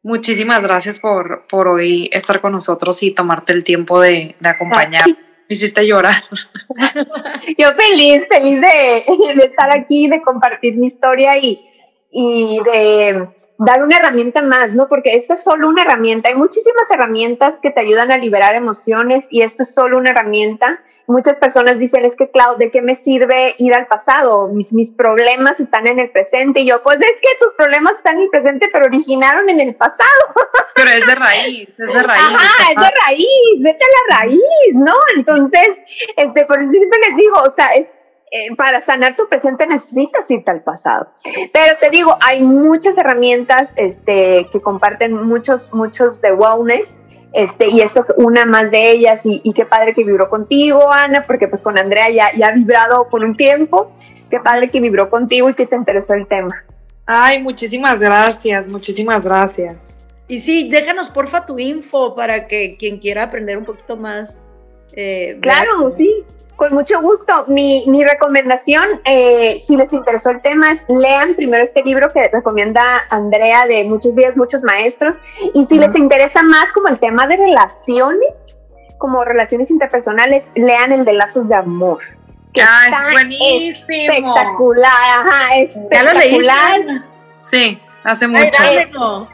Muchísimas 0.03 0.63
gracias 0.63 0.99
por, 0.99 1.47
por 1.47 1.69
hoy 1.69 2.09
estar 2.13 2.41
con 2.41 2.53
nosotros 2.53 3.03
y 3.03 3.11
tomarte 3.11 3.53
el 3.53 3.65
tiempo 3.65 4.01
de, 4.01 4.35
de 4.41 4.49
acompañar. 4.49 5.07
Me 5.07 5.17
hiciste 5.49 5.87
llorar. 5.87 6.23
Yo 7.59 7.69
feliz, 7.75 8.27
feliz 8.31 8.61
de, 8.61 9.35
de, 9.35 9.45
estar 9.45 9.77
aquí, 9.77 10.09
de 10.09 10.23
compartir 10.23 10.77
mi 10.77 10.87
historia 10.87 11.37
y, 11.37 11.61
y 12.11 12.61
de 12.65 13.29
dar 13.67 13.83
una 13.83 13.97
herramienta 13.97 14.41
más, 14.41 14.75
¿no? 14.75 14.89
Porque 14.89 15.17
esta 15.17 15.35
es 15.35 15.43
solo 15.43 15.69
una 15.69 15.83
herramienta. 15.83 16.31
Hay 16.31 16.35
muchísimas 16.35 16.91
herramientas 16.91 17.59
que 17.61 17.71
te 17.71 17.81
ayudan 17.81 18.11
a 18.11 18.17
liberar 18.17 18.55
emociones 18.55 19.27
y 19.29 19.43
esto 19.43 19.65
es 19.65 19.75
solo 19.75 19.99
una 19.99 20.11
herramienta. 20.11 20.81
Muchas 21.07 21.37
personas 21.37 21.79
dicen, 21.79 22.05
es 22.07 22.17
que, 22.17 22.31
Clau, 22.31 22.57
¿de 22.57 22.71
qué 22.71 22.81
me 22.81 22.95
sirve 22.95 23.55
ir 23.59 23.75
al 23.75 23.87
pasado? 23.87 24.49
Mis, 24.49 24.73
mis 24.73 24.91
problemas 24.91 25.61
están 25.61 25.87
en 25.89 25.99
el 25.99 26.11
presente. 26.11 26.61
Y 26.61 26.69
yo, 26.69 26.83
pues 26.83 26.97
es 26.97 27.21
que 27.21 27.29
tus 27.39 27.53
problemas 27.55 27.95
están 27.97 28.17
en 28.17 28.23
el 28.23 28.31
presente, 28.31 28.71
pero 28.73 28.87
originaron 28.87 29.49
en 29.51 29.61
el 29.61 29.75
pasado. 29.75 30.01
Pero 30.75 30.91
es 30.93 31.07
de 31.07 31.15
raíz, 31.15 31.69
es 31.69 31.93
de 31.93 32.03
raíz. 32.03 32.23
Ajá, 32.23 32.71
es 32.71 32.77
de 32.77 32.91
raíz, 33.05 33.63
vete 33.63 33.85
a 33.85 34.15
la 34.15 34.21
raíz, 34.21 34.41
¿no? 34.73 34.95
Entonces, 35.15 35.69
este, 36.17 36.47
por 36.47 36.59
eso 36.59 36.71
siempre 36.71 36.99
les 37.07 37.17
digo, 37.17 37.35
o 37.47 37.53
sea, 37.53 37.67
es 37.73 38.00
eh, 38.33 38.55
para 38.57 38.81
sanar 38.81 39.17
tu 39.17 39.29
presente 39.29 39.67
necesitas 39.67 40.31
irte 40.31 40.51
al 40.51 40.63
pasado. 40.63 41.09
Pero 41.53 41.77
te 41.81 41.91
digo, 41.91 42.17
hay 42.21 42.43
muchas 42.43 42.97
herramientas 42.97 43.71
este, 43.75 44.49
que 44.53 44.61
comparten 44.61 45.15
muchos, 45.15 45.73
muchos 45.73 46.21
de 46.21 46.33
wellness. 46.33 47.03
Este, 47.33 47.69
y 47.69 47.81
esta 47.81 48.01
es 48.01 48.07
una 48.17 48.45
más 48.45 48.71
de 48.71 48.91
ellas 48.91 49.21
y, 49.25 49.53
qué 49.53 49.65
padre 49.65 49.95
que 49.95 50.03
vibró 50.05 50.29
contigo, 50.29 50.93
Ana, 50.93 51.25
porque 51.27 51.47
pues 51.47 51.63
con 51.63 51.79
Andrea 51.79 52.11
ya, 52.11 52.33
ya 52.37 52.49
ha 52.49 52.53
vibrado 52.53 53.09
por 53.09 53.25
un 53.25 53.37
tiempo. 53.37 53.93
Qué 54.31 54.39
padre 54.39 54.69
que 54.69 54.81
vibró 54.81 55.09
contigo 55.09 55.49
y 55.51 55.55
que 55.55 55.67
te 55.67 55.75
interesó 55.75 56.15
el 56.15 56.29
tema. 56.29 56.65
Ay, 57.07 57.43
muchísimas 57.43 58.01
gracias, 58.01 58.69
muchísimas 58.69 59.25
gracias. 59.25 59.97
Y 60.29 60.39
sí, 60.39 60.71
déjanos 60.71 61.11
porfa 61.11 61.45
tu 61.47 61.59
info 61.59 62.15
para 62.15 62.47
que 62.47 62.77
quien 62.79 62.99
quiera 62.99 63.25
aprender 63.25 63.59
un 63.59 63.65
poquito 63.65 63.97
más. 63.97 64.41
Eh, 64.93 65.37
claro, 65.41 65.93
sí. 65.97 66.25
Con 66.61 66.75
mucho 66.75 67.01
gusto. 67.01 67.47
Mi, 67.47 67.85
mi 67.87 68.05
recomendación, 68.05 68.85
eh, 69.07 69.63
si 69.65 69.79
les 69.79 69.91
interesó 69.95 70.29
el 70.29 70.43
tema, 70.43 70.73
es 70.73 70.85
lean 70.89 71.35
primero 71.35 71.65
este 71.65 71.83
libro 71.83 72.13
que 72.13 72.29
recomienda 72.31 72.83
Andrea 73.09 73.65
de 73.67 73.85
Muchos 73.85 74.15
días, 74.15 74.37
muchos 74.37 74.63
maestros. 74.63 75.17
Y 75.55 75.65
si 75.65 75.79
les 75.79 75.97
interesa 75.97 76.43
más 76.43 76.71
como 76.73 76.89
el 76.89 76.99
tema 76.99 77.27
de 77.27 77.39
relaciones, 77.39 78.29
como 78.99 79.25
relaciones 79.25 79.71
interpersonales, 79.71 80.45
lean 80.55 80.93
el 80.93 81.07
de 81.07 81.15
lazos 81.15 81.49
de 81.49 81.55
amor. 81.55 82.03
ah, 82.61 82.89
es 82.91 83.13
buenísimo. 83.13 84.13
Espectacular, 84.13 84.93
ajá, 85.17 85.49
espectacular. 85.57 86.81
Sí, 87.41 87.81
hace 88.05 88.29
mucho. 88.29 89.27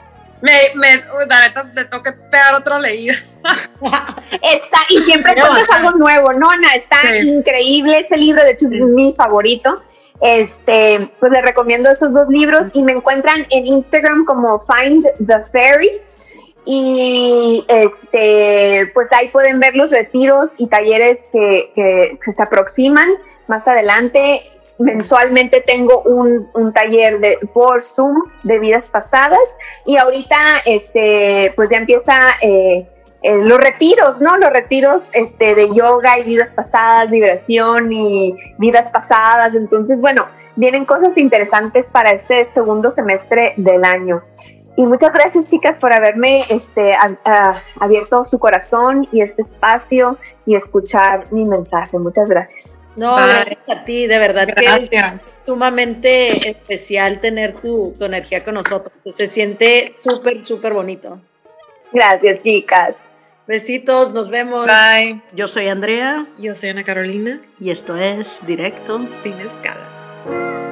Me, 0.43 0.53
me, 0.75 1.03
la 1.29 1.49
neta, 1.49 1.71
te 1.73 1.85
tengo 1.85 2.03
que 2.03 2.13
pegar 2.13 2.55
otra 2.55 2.79
leída. 2.79 3.15
está, 4.33 4.79
y 4.91 5.03
siempre 5.03 5.33
encuentras 5.33 5.69
algo 5.71 5.93
nuevo, 5.93 6.33
Nona, 6.33 6.75
está 6.75 6.99
increíble 7.23 8.01
ese 8.01 8.17
libro, 8.17 8.43
de 8.43 8.51
hecho 8.53 8.67
es 8.67 8.73
mi 8.73 9.15
favorito. 9.17 9.83
Este, 10.21 11.11
pues 11.21 11.33
les 11.33 11.43
recomiendo 11.43 11.91
esos 11.91 12.15
dos 12.15 12.29
libros 12.29 12.71
y 12.75 12.83
me 12.83 12.93
encuentran 12.93 13.47
en 13.51 13.67
Instagram 13.67 14.25
como 14.25 14.61
Find 14.61 15.05
the 15.27 15.43
Fairy. 15.53 15.91
Y 16.65 17.65
este, 17.69 18.91
pues 18.93 19.13
ahí 19.13 19.29
pueden 19.29 19.61
ver 19.61 19.77
los 19.77 19.93
retiros 19.93 20.51
y 20.59 20.67
talleres 20.67 21.19
que, 21.33 21.71
que, 21.75 22.19
que 22.23 22.33
se 22.33 22.43
aproximan 22.43 23.09
más 23.47 23.69
adelante 23.69 24.43
mensualmente 24.79 25.63
tengo 25.67 26.03
un, 26.03 26.73
taller 26.73 27.21
de, 27.21 27.39
por 27.53 27.83
Zoom 27.83 28.17
de 28.43 28.59
vidas 28.59 28.87
pasadas 28.89 29.39
y 29.85 29.97
ahorita 29.97 30.37
este 30.65 31.53
pues 31.57 31.71
ya 31.71 31.79
empieza 31.79 32.15
eh, 32.43 32.87
eh, 33.23 33.43
los 33.43 33.59
retiros, 33.59 34.21
¿no? 34.21 34.37
Los 34.37 34.51
retiros 34.51 35.11
este, 35.13 35.55
de 35.55 35.75
yoga 35.75 36.19
y 36.19 36.25
vidas 36.25 36.51
pasadas, 36.51 37.11
vibración 37.11 37.93
y 37.93 38.37
vidas 38.59 38.91
pasadas. 38.93 39.55
Entonces, 39.55 40.01
bueno, 40.01 40.27
vienen 40.55 40.85
cosas 40.85 41.17
interesantes 41.19 41.89
para 41.91 42.11
este 42.11 42.45
segundo 42.53 42.91
semestre 42.91 43.55
del 43.57 43.85
año. 43.85 44.23
Y 44.77 44.85
muchas 44.85 45.13
gracias, 45.13 45.49
chicas, 45.49 45.77
por 45.81 45.93
haberme 45.93 46.43
este, 46.51 46.93
abierto 47.81 48.25
su 48.25 48.39
corazón 48.39 49.09
y 49.11 49.23
este 49.23 49.43
espacio 49.43 50.19
y 50.45 50.55
escuchar 50.55 51.33
mi 51.33 51.47
mensaje. 51.47 51.99
Muchas 51.99 52.29
gracias. 52.29 52.79
No, 52.97 53.15
gracias 53.15 53.59
a 53.69 53.85
ti, 53.85 54.07
de 54.07 54.19
verdad 54.19 54.49
que 54.55 54.65
es 54.65 55.35
sumamente 55.45 56.49
especial 56.49 57.21
tener 57.21 57.55
tu, 57.61 57.95
energía 58.01 58.43
con 58.43 58.55
nosotros. 58.55 58.93
Se 58.97 59.27
siente 59.27 59.91
súper, 59.93 60.45
súper 60.45 60.73
bonito. 60.73 61.21
Gracias, 61.93 62.43
chicas. 62.43 62.97
Besitos, 63.47 64.13
nos 64.13 64.29
vemos. 64.29 64.67
Bye. 64.67 65.21
Yo 65.33 65.47
soy 65.47 65.69
Andrea. 65.69 66.27
Yo 66.39 66.55
soy 66.55 66.71
Ana 66.71 66.85
Carolina. 66.85 67.41
Y 67.61 67.71
esto 67.71 67.97
es 67.97 68.45
Directo 68.47 68.99
Sin 69.23 69.35
Escala. 69.35 70.66